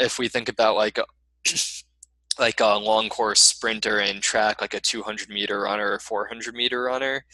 [0.00, 1.04] if we think about like uh,
[1.46, 1.56] a,
[2.38, 6.82] like a long course sprinter in track, like a 200 meter runner or 400 meter
[6.84, 7.24] runner,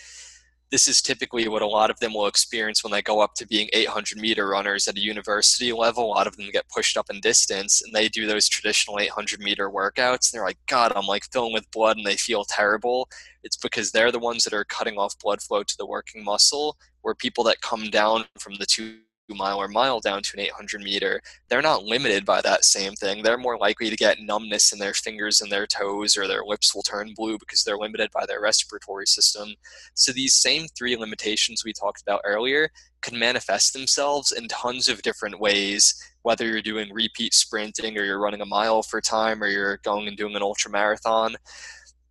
[0.72, 3.46] this is typically what a lot of them will experience when they go up to
[3.46, 6.04] being 800 meter runners at a university level.
[6.04, 9.40] A lot of them get pushed up in distance and they do those traditional 800
[9.40, 10.32] meter workouts.
[10.32, 13.08] And they're like, God, I'm like filling with blood and they feel terrible.
[13.44, 16.76] It's because they're the ones that are cutting off blood flow to the working muscle,
[17.02, 18.98] where people that come down from the two
[19.34, 23.22] mile or mile down to an 800 meter, they're not limited by that same thing.
[23.22, 26.74] They're more likely to get numbness in their fingers and their toes, or their lips
[26.74, 29.54] will turn blue because they're limited by their respiratory system.
[29.94, 32.70] So, these same three limitations we talked about earlier
[33.02, 38.20] can manifest themselves in tons of different ways, whether you're doing repeat sprinting, or you're
[38.20, 41.36] running a mile for time, or you're going and doing an ultra marathon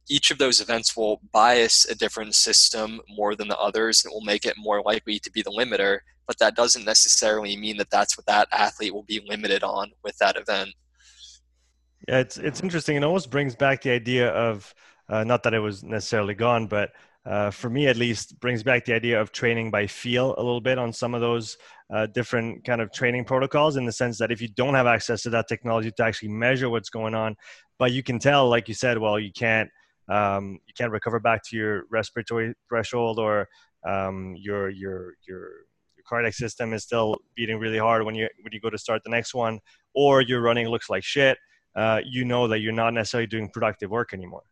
[0.07, 4.13] each of those events will bias a different system more than the others and it
[4.13, 5.97] will make it more likely to be the limiter
[6.28, 10.17] but that doesn't necessarily mean that that's what that athlete will be limited on with
[10.17, 10.71] that event.
[12.07, 12.95] Yeah it's it's interesting.
[12.95, 14.73] It almost brings back the idea of
[15.09, 16.91] uh, not that it was necessarily gone but
[17.26, 20.61] uh, for me at least brings back the idea of training by feel a little
[20.61, 21.57] bit on some of those
[21.93, 25.23] uh, different kind of training protocols in the sense that if you don't have access
[25.23, 27.36] to that technology to actually measure what's going on
[27.80, 29.69] but you can tell like you said well you can't
[30.07, 33.47] um, you can't recover back to your respiratory threshold or
[33.88, 35.64] um, your your your your
[36.08, 39.10] cardiac system is still beating really hard when you when you go to start the
[39.10, 39.60] next one
[39.93, 41.38] or your running looks like shit
[41.76, 44.43] uh, you know that you're not necessarily doing productive work anymore.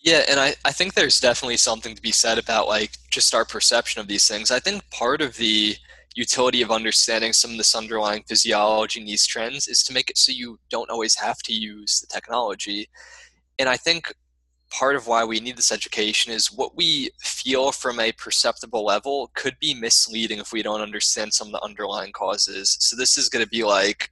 [0.00, 3.44] Yeah and I, I think there's definitely something to be said about like just our
[3.44, 4.50] perception of these things.
[4.50, 5.76] I think part of the
[6.14, 10.18] utility of understanding some of this underlying physiology and these trends is to make it
[10.18, 12.88] so you don't always have to use the technology.
[13.58, 14.12] And i think
[14.72, 19.30] part of why we need this education is what we feel from a perceptible level
[19.34, 22.76] could be misleading if we don't understand some of the underlying causes.
[22.80, 24.10] So this is going to be like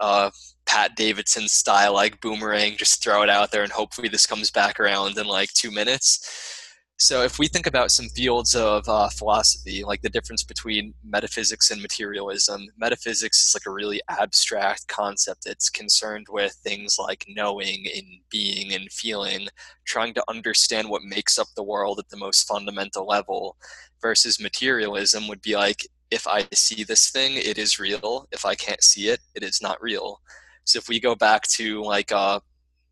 [0.00, 0.30] uh,
[0.66, 4.80] Pat Davidson style, like boomerang, just throw it out there and hopefully this comes back
[4.80, 6.55] around in like two minutes.
[6.98, 11.70] So, if we think about some fields of uh, philosophy, like the difference between metaphysics
[11.70, 17.84] and materialism, metaphysics is like a really abstract concept that's concerned with things like knowing
[17.94, 19.48] and being and feeling,
[19.84, 23.58] trying to understand what makes up the world at the most fundamental level,
[24.00, 28.26] versus materialism would be like, if I see this thing, it is real.
[28.32, 30.22] If I can't see it, it is not real.
[30.64, 32.40] So, if we go back to like uh,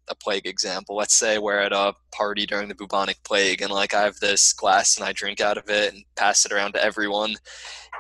[0.09, 0.97] a plague example.
[0.97, 4.53] Let's say we're at a party during the bubonic plague and like I have this
[4.53, 7.37] glass and I drink out of it and pass it around to everyone.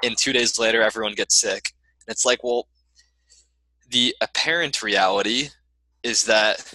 [0.02, 1.72] And two days later, everyone gets sick.
[2.06, 2.68] And it's like, well,
[3.88, 5.48] the apparent reality
[6.02, 6.74] is that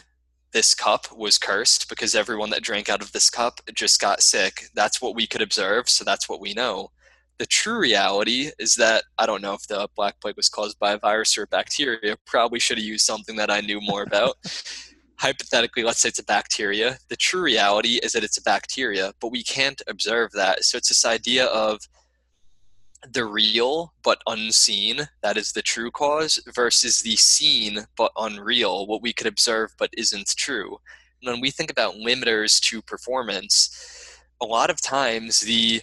[0.51, 4.63] this cup was cursed because everyone that drank out of this cup just got sick.
[4.73, 6.89] That's what we could observe, so that's what we know.
[7.37, 10.93] The true reality is that I don't know if the Black Plague was caused by
[10.93, 12.17] a virus or a bacteria.
[12.25, 14.35] Probably should have used something that I knew more about.
[15.19, 16.97] Hypothetically, let's say it's a bacteria.
[17.09, 20.63] The true reality is that it's a bacteria, but we can't observe that.
[20.63, 21.81] So it's this idea of
[23.11, 29.01] the real but unseen, that is the true cause, versus the seen but unreal, what
[29.01, 30.77] we could observe but isn't true.
[31.21, 35.81] And when we think about limiters to performance, a lot of times the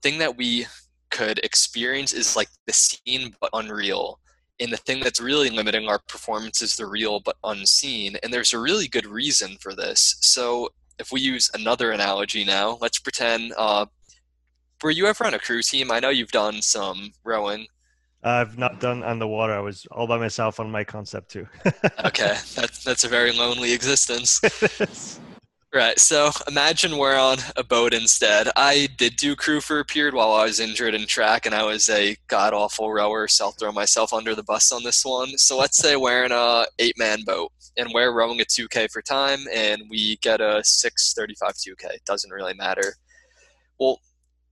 [0.00, 0.66] thing that we
[1.10, 4.20] could experience is like the seen but unreal
[4.60, 8.16] and the thing that's really limiting our performance is the real but unseen.
[8.22, 10.16] And there's a really good reason for this.
[10.20, 13.86] So if we use another analogy now, let's pretend uh,
[14.82, 15.90] were you ever on a crew team?
[15.90, 17.66] I know you've done some rowing.
[18.22, 19.54] I've not done on the water.
[19.54, 21.46] I was all by myself on my Concept2.
[22.04, 24.40] okay, that's that's a very lonely existence.
[25.72, 26.00] Right.
[26.00, 28.48] So imagine we're on a boat instead.
[28.56, 31.62] I did do crew for a period while I was injured in track, and I
[31.62, 35.38] was a god awful rower, so I'll throw myself under the bus on this one.
[35.38, 39.00] So let's say we're in a eight man boat, and we're rowing a 2K for
[39.00, 42.04] time, and we get a 635 2K.
[42.04, 42.96] Doesn't really matter.
[43.78, 44.00] Well,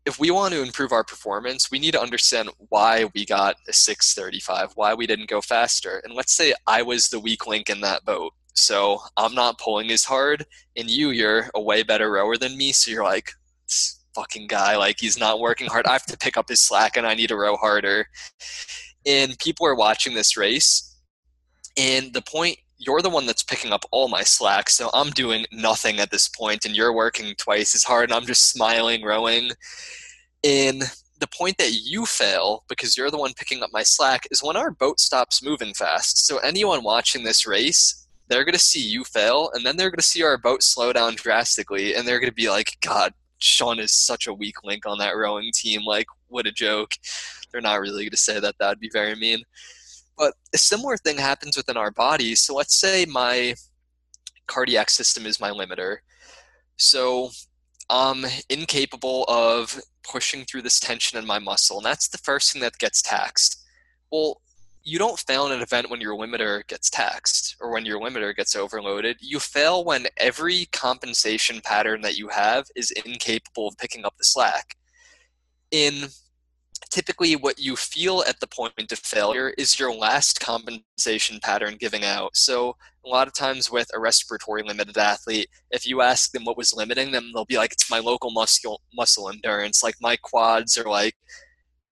[0.06, 3.72] if we want to improve our performance, we need to understand why we got a
[3.72, 6.00] 635, why we didn't go faster.
[6.04, 9.90] And let's say I was the weak link in that boat so I'm not pulling
[9.90, 10.46] as hard.
[10.76, 12.72] And you, you're a way better rower than me.
[12.72, 13.32] So you're like,
[13.66, 15.86] this fucking guy, like he's not working hard.
[15.86, 18.06] I have to pick up his slack and I need to row harder.
[19.06, 20.96] And people are watching this race.
[21.76, 24.70] And the point, you're the one that's picking up all my slack.
[24.70, 28.10] So I'm doing nothing at this point, and you're working twice as hard.
[28.10, 29.50] And I'm just smiling, rowing.
[30.44, 30.82] And
[31.20, 34.56] the point that you fail because you're the one picking up my slack is when
[34.56, 36.26] our boat stops moving fast.
[36.26, 39.98] So anyone watching this race they're going to see you fail, and then they're going
[39.98, 43.78] to see our boat slow down drastically, and they're going to be like, God, Sean
[43.78, 45.82] is such a weak link on that rowing team.
[45.84, 46.92] Like, what a joke.
[47.50, 48.56] They're not really going to say that.
[48.58, 49.42] That would be very mean.
[50.16, 52.40] But a similar thing happens within our bodies.
[52.40, 53.54] So let's say my
[54.46, 55.98] cardiac system is my limiter.
[56.76, 57.30] So
[57.88, 62.62] I'm incapable of pushing through this tension in my muscle, and that's the first thing
[62.62, 63.62] that gets taxed.
[64.10, 64.40] Well,
[64.82, 68.34] you don't fail in an event when your limiter gets taxed or when your limiter
[68.34, 69.16] gets overloaded.
[69.20, 74.24] You fail when every compensation pattern that you have is incapable of picking up the
[74.24, 74.76] slack.
[75.70, 76.08] In
[76.90, 82.04] typically what you feel at the point of failure is your last compensation pattern giving
[82.04, 82.36] out.
[82.36, 86.56] So a lot of times with a respiratory limited athlete, if you ask them what
[86.56, 89.82] was limiting them, they'll be like, it's my local muscle muscle endurance.
[89.82, 91.14] Like my quads are like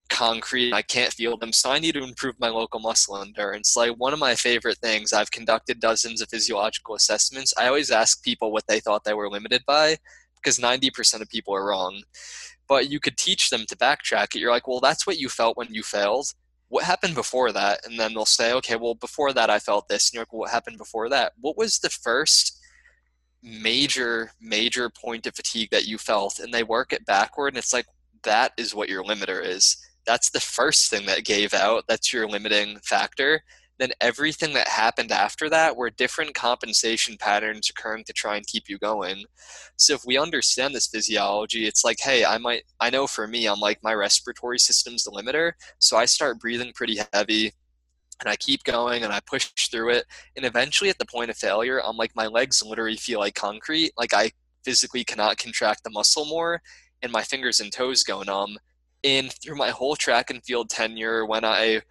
[0.09, 0.73] concrete.
[0.73, 1.53] I can't feel them.
[1.53, 3.77] So I need to improve my local muscle endurance.
[3.77, 7.55] Like one of my favorite things, I've conducted dozens of physiological assessments.
[7.57, 9.99] I always ask people what they thought they were limited by
[10.37, 12.03] because 90% of people are wrong.
[12.69, 14.41] But you could teach them to backtrack it.
[14.41, 16.27] You're like, well, that's what you felt when you failed.
[16.69, 17.87] What happened before that?
[17.87, 20.09] And then they'll say, okay, well, before that, I felt this.
[20.09, 21.33] And you're like, well, what happened before that?
[21.41, 22.59] What was the first
[23.43, 26.41] major, major point of fatigue that you felt?
[26.41, 27.49] And they work it backward.
[27.49, 27.87] And it's like,
[28.25, 29.77] that is what your limiter is
[30.07, 31.85] that's the first thing that gave out.
[31.89, 33.43] That's your limiting factor.
[33.79, 38.69] Then everything that happened after that were different compensation patterns occurring to try and keep
[38.69, 39.25] you going.
[39.77, 43.47] So if we understand this physiology, it's like, hey, I might, I know for me,
[43.47, 45.53] I'm like, my respiratory system's the limiter.
[45.79, 47.53] So I start breathing pretty heavy
[48.21, 50.07] and I keep going and I push through it.
[50.37, 53.93] And eventually at the point of failure, I'm like, my legs literally feel like concrete.
[53.99, 54.31] Like I
[54.65, 56.63] physically cannot contract the muscle more
[57.03, 58.57] and my fingers and toes go numb
[59.07, 61.83] and through my whole track and field tenure when I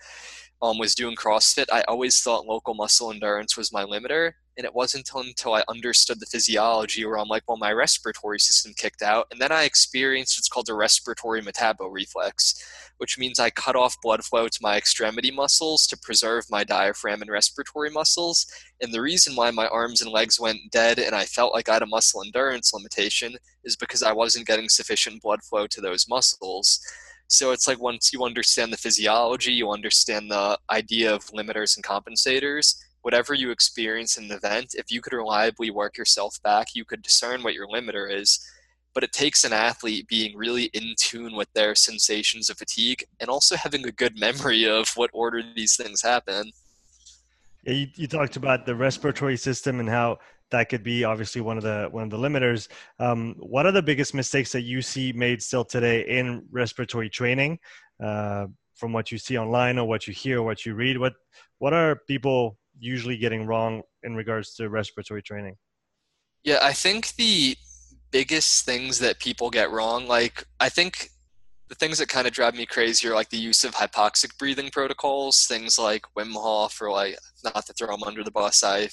[0.62, 4.34] um, was doing CrossFit, I always thought local muscle endurance was my limiter.
[4.58, 8.74] And it wasn't until I understood the physiology where I'm like, well, my respiratory system
[8.78, 9.28] kicked out.
[9.30, 12.56] And then I experienced what's called a respiratory metaboreflex,
[12.98, 17.22] which means I cut off blood flow to my extremity muscles to preserve my diaphragm
[17.22, 18.46] and respiratory muscles.
[18.82, 21.74] And the reason why my arms and legs went dead and I felt like I
[21.74, 23.36] had a muscle endurance limitation
[23.66, 26.80] is because I wasn't getting sufficient blood flow to those muscles.
[27.28, 31.84] So it's like once you understand the physiology, you understand the idea of limiters and
[31.84, 36.86] compensators, whatever you experience in the event, if you could reliably work yourself back, you
[36.86, 38.40] could discern what your limiter is.
[38.94, 43.30] But it takes an athlete being really in tune with their sensations of fatigue and
[43.30, 46.52] also having a good memory of what order these things happen.
[47.64, 50.20] Yeah, you, you talked about the respiratory system and how
[50.52, 52.68] that could be obviously one of the one of the limiters.
[53.00, 57.60] Um, what are the biggest mistakes that you see made still today in respiratory training,
[58.04, 60.98] uh, from what you see online or what you hear, or what you read?
[60.98, 61.14] What
[61.60, 65.56] what are people usually getting wrong in regards to respiratory training?
[66.44, 67.56] Yeah, I think the
[68.12, 71.10] biggest things that people get wrong, like I think
[71.68, 74.70] the things that kind of drive me crazy are like the use of hypoxic breathing
[74.70, 78.64] protocols, things like Wim Hof, or like not to throw them under the bus.
[78.64, 78.90] I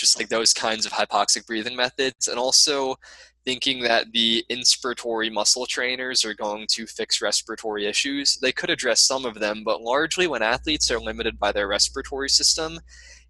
[0.00, 2.96] just like those kinds of hypoxic breathing methods, and also
[3.44, 8.36] thinking that the inspiratory muscle trainers are going to fix respiratory issues.
[8.42, 12.28] They could address some of them, but largely when athletes are limited by their respiratory
[12.28, 12.80] system,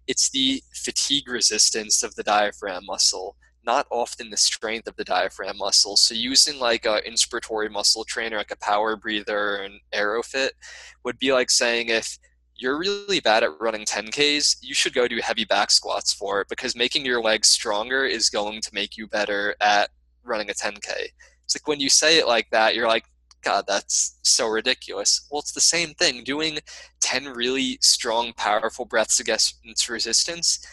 [0.07, 5.57] it's the fatigue resistance of the diaphragm muscle, not often the strength of the diaphragm
[5.57, 5.95] muscle.
[5.95, 10.51] So using like a inspiratory muscle trainer, like a power breather and Airofit,
[11.05, 12.17] would be like saying if
[12.61, 16.47] you're really bad at running 10Ks, you should go do heavy back squats for it
[16.47, 19.89] because making your legs stronger is going to make you better at
[20.23, 21.07] running a 10K.
[21.43, 23.05] It's like when you say it like that, you're like,
[23.41, 25.27] God, that's so ridiculous.
[25.31, 26.23] Well, it's the same thing.
[26.23, 26.59] Doing
[26.99, 30.63] 10 really strong, powerful breaths against resistance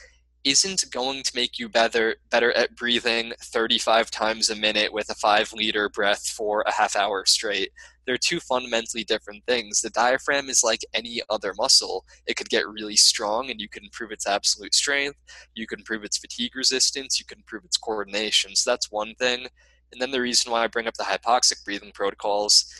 [0.44, 5.14] isn't going to make you better better at breathing 35 times a minute with a
[5.14, 7.70] 5 liter breath for a half hour straight.
[8.06, 9.80] They're two fundamentally different things.
[9.80, 12.06] The diaphragm is like any other muscle.
[12.26, 15.18] It could get really strong and you can improve its absolute strength.
[15.54, 17.18] You can improve its fatigue resistance.
[17.18, 18.54] You can improve its coordination.
[18.56, 19.46] So that's one thing.
[19.92, 22.72] And then the reason why i bring up the hypoxic breathing protocols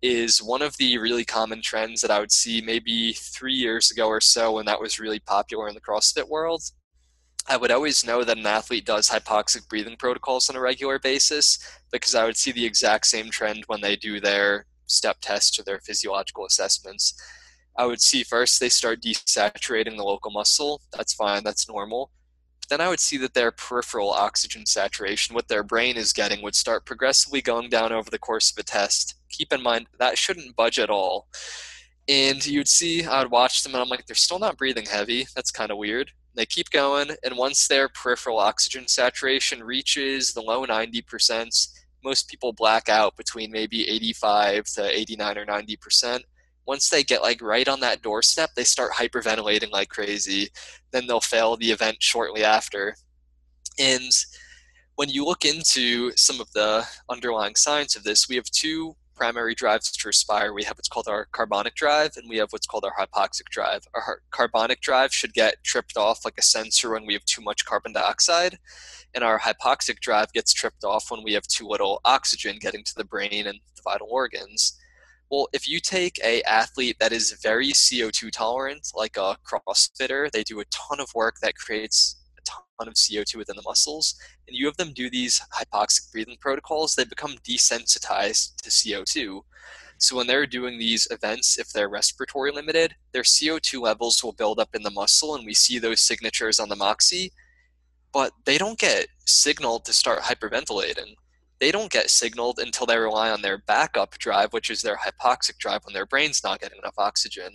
[0.00, 4.06] is one of the really common trends that I would see maybe three years ago
[4.06, 6.62] or so when that was really popular in the CrossFit world
[7.50, 11.58] I would always know that an athlete does hypoxic breathing protocols on a regular basis
[11.90, 15.62] because I would see the exact same trend when they do their step tests or
[15.62, 17.14] their physiological assessments.
[17.78, 20.82] I would see first they start desaturating the local muscle.
[20.92, 22.10] That's fine, that's normal.
[22.60, 26.42] But then I would see that their peripheral oxygen saturation, what their brain is getting,
[26.42, 29.14] would start progressively going down over the course of a test.
[29.30, 31.28] Keep in mind, that shouldn't budge at all.
[32.08, 35.26] And you'd see, I would watch them and I'm like, they're still not breathing heavy.
[35.34, 36.10] That's kind of weird.
[36.38, 41.68] They keep going, and once their peripheral oxygen saturation reaches the low 90%,
[42.04, 46.20] most people black out between maybe 85 to 89 or 90%.
[46.64, 50.50] Once they get like right on that doorstep, they start hyperventilating like crazy.
[50.92, 52.94] Then they'll fail the event shortly after.
[53.80, 54.12] And
[54.94, 59.54] when you look into some of the underlying science of this, we have two primary
[59.54, 60.54] drives to respire.
[60.54, 63.82] We have what's called our carbonic drive, and we have what's called our hypoxic drive.
[63.94, 67.64] Our carbonic drive should get tripped off like a sensor when we have too much
[67.64, 68.58] carbon dioxide,
[69.14, 72.94] and our hypoxic drive gets tripped off when we have too little oxygen getting to
[72.96, 74.78] the brain and the vital organs.
[75.30, 80.44] Well, if you take a athlete that is very CO2 tolerant, like a CrossFitter, they
[80.44, 82.16] do a ton of work that creates
[82.78, 84.14] ton of CO2 within the muscles,
[84.46, 89.40] and you have them do these hypoxic breathing protocols, they become desensitized to CO2.
[89.98, 94.60] So when they're doing these events, if they're respiratory limited, their CO2 levels will build
[94.60, 97.32] up in the muscle, and we see those signatures on the Moxy,
[98.12, 101.14] but they don't get signaled to start hyperventilating.
[101.60, 105.58] They don't get signaled until they rely on their backup drive, which is their hypoxic
[105.58, 107.50] drive when their brain's not getting enough oxygen.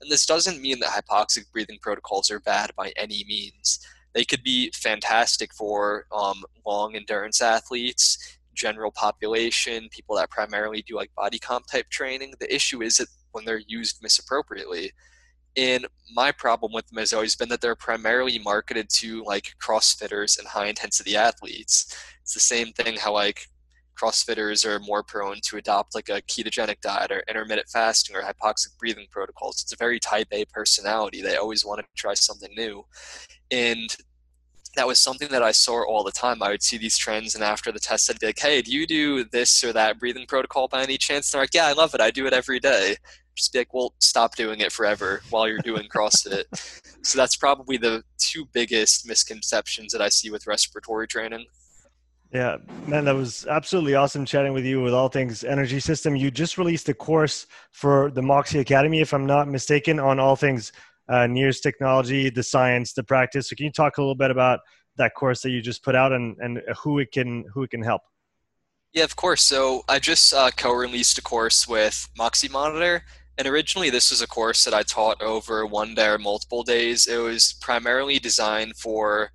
[0.00, 3.80] And this doesn't mean that hypoxic breathing protocols are bad by any means
[4.14, 10.96] they could be fantastic for um, long endurance athletes, general population, people that primarily do
[10.96, 12.34] like body comp type training.
[12.40, 14.92] The issue is that when they're used misappropriately.
[15.56, 20.38] And my problem with them has always been that they're primarily marketed to like CrossFitters
[20.38, 21.94] and high intensity athletes.
[22.22, 23.48] It's the same thing how like
[24.00, 28.78] CrossFitters are more prone to adopt like a ketogenic diet or intermittent fasting or hypoxic
[28.78, 29.62] breathing protocols.
[29.62, 31.22] It's a very type A personality.
[31.22, 32.84] They always want to try something new.
[33.50, 33.96] And
[34.76, 36.42] that was something that I saw all the time.
[36.42, 38.86] I would see these trends, and after the test, I'd be like, "Hey, do you
[38.86, 41.94] do this or that breathing protocol by any chance?" And they're like, "Yeah, I love
[41.94, 42.00] it.
[42.00, 42.96] I do it every day."
[43.38, 46.44] just be like, well, stop doing it forever while you're doing CrossFit.
[47.02, 51.46] so that's probably the two biggest misconceptions that I see with respiratory training.
[52.32, 56.14] Yeah, man, that was absolutely awesome chatting with you with all things energy system.
[56.14, 60.36] You just released a course for the Moxy Academy, if I'm not mistaken, on all
[60.36, 60.72] things
[61.08, 63.48] uh, NIRS technology, the science, the practice.
[63.48, 64.60] So can you talk a little bit about
[64.96, 67.82] that course that you just put out and, and who it can who it can
[67.82, 68.02] help?
[68.92, 69.42] Yeah, of course.
[69.42, 73.04] So I just uh, co-released a course with Moxy Monitor,
[73.38, 77.06] and originally this was a course that I taught over one day or multiple days.
[77.06, 79.30] It was primarily designed for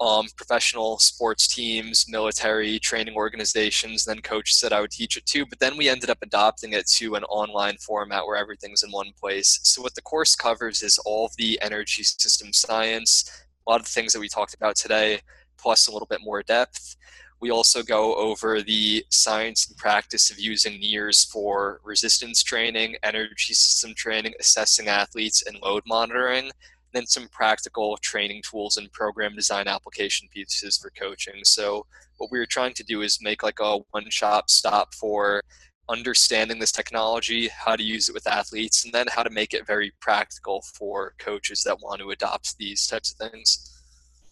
[0.00, 5.44] um, professional sports teams, military training organizations, then coaches that I would teach it to.
[5.44, 9.12] But then we ended up adopting it to an online format where everything's in one
[9.20, 9.60] place.
[9.62, 13.30] So what the course covers is all of the energy system science,
[13.66, 15.20] a lot of the things that we talked about today,
[15.58, 16.96] plus a little bit more depth.
[17.40, 23.54] We also go over the science and practice of using NIRS for resistance training, energy
[23.54, 26.50] system training, assessing athletes, and load monitoring.
[26.92, 31.44] Then some practical training tools and program design application pieces for coaching.
[31.44, 31.86] So
[32.18, 35.42] what we were trying to do is make like a one-shop stop for
[35.88, 39.66] understanding this technology, how to use it with athletes, and then how to make it
[39.66, 43.80] very practical for coaches that want to adopt these types of things.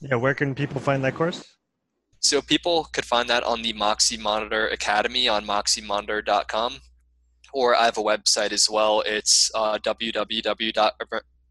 [0.01, 1.45] Yeah, where can people find that course?
[2.21, 6.79] So people could find that on the Moxy Monitor Academy on moxymonitor.com,
[7.53, 9.03] or I have a website as well.
[9.07, 9.79] It's uh,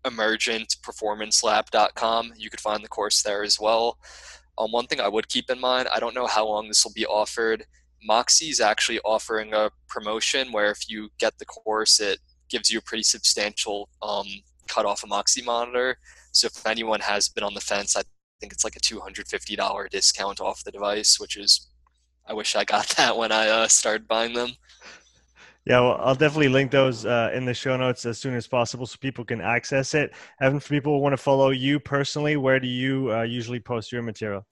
[0.10, 2.34] www.emergentperformancelab.com.
[2.38, 4.00] You could find the course there as well.
[4.58, 6.94] Um, one thing I would keep in mind, I don't know how long this will
[6.94, 7.66] be offered.
[8.04, 12.80] Moxy is actually offering a promotion where if you get the course, it gives you
[12.80, 14.26] a pretty substantial um,
[14.68, 15.98] cut off a Moxy monitor.
[16.32, 18.02] So if anyone has been on the fence, I
[18.40, 21.68] think it's like a $250 discount off the device, which is,
[22.26, 24.54] I wish I got that when I uh, started buying them.
[25.68, 28.86] Yeah, well, I'll definitely link those uh, in the show notes as soon as possible
[28.86, 30.14] so people can access it.
[30.40, 33.92] Evan, for people who want to follow you personally, where do you uh, usually post
[33.92, 34.48] your material?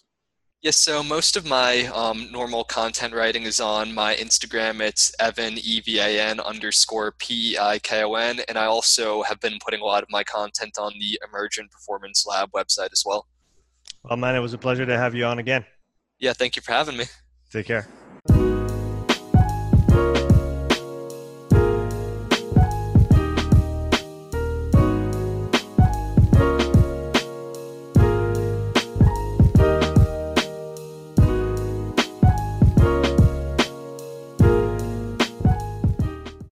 [0.61, 4.82] Yes, so most of my um, normal content writing is on my Instagram.
[4.82, 8.66] It's Evan E V A N underscore P E I K O N, and I
[8.66, 12.91] also have been putting a lot of my content on the Emergent Performance Lab website
[12.91, 13.26] as well.
[14.03, 15.63] Well, man, it was a pleasure to have you on again.
[16.20, 17.05] Yeah, thank you for having me.
[17.51, 17.88] Take care.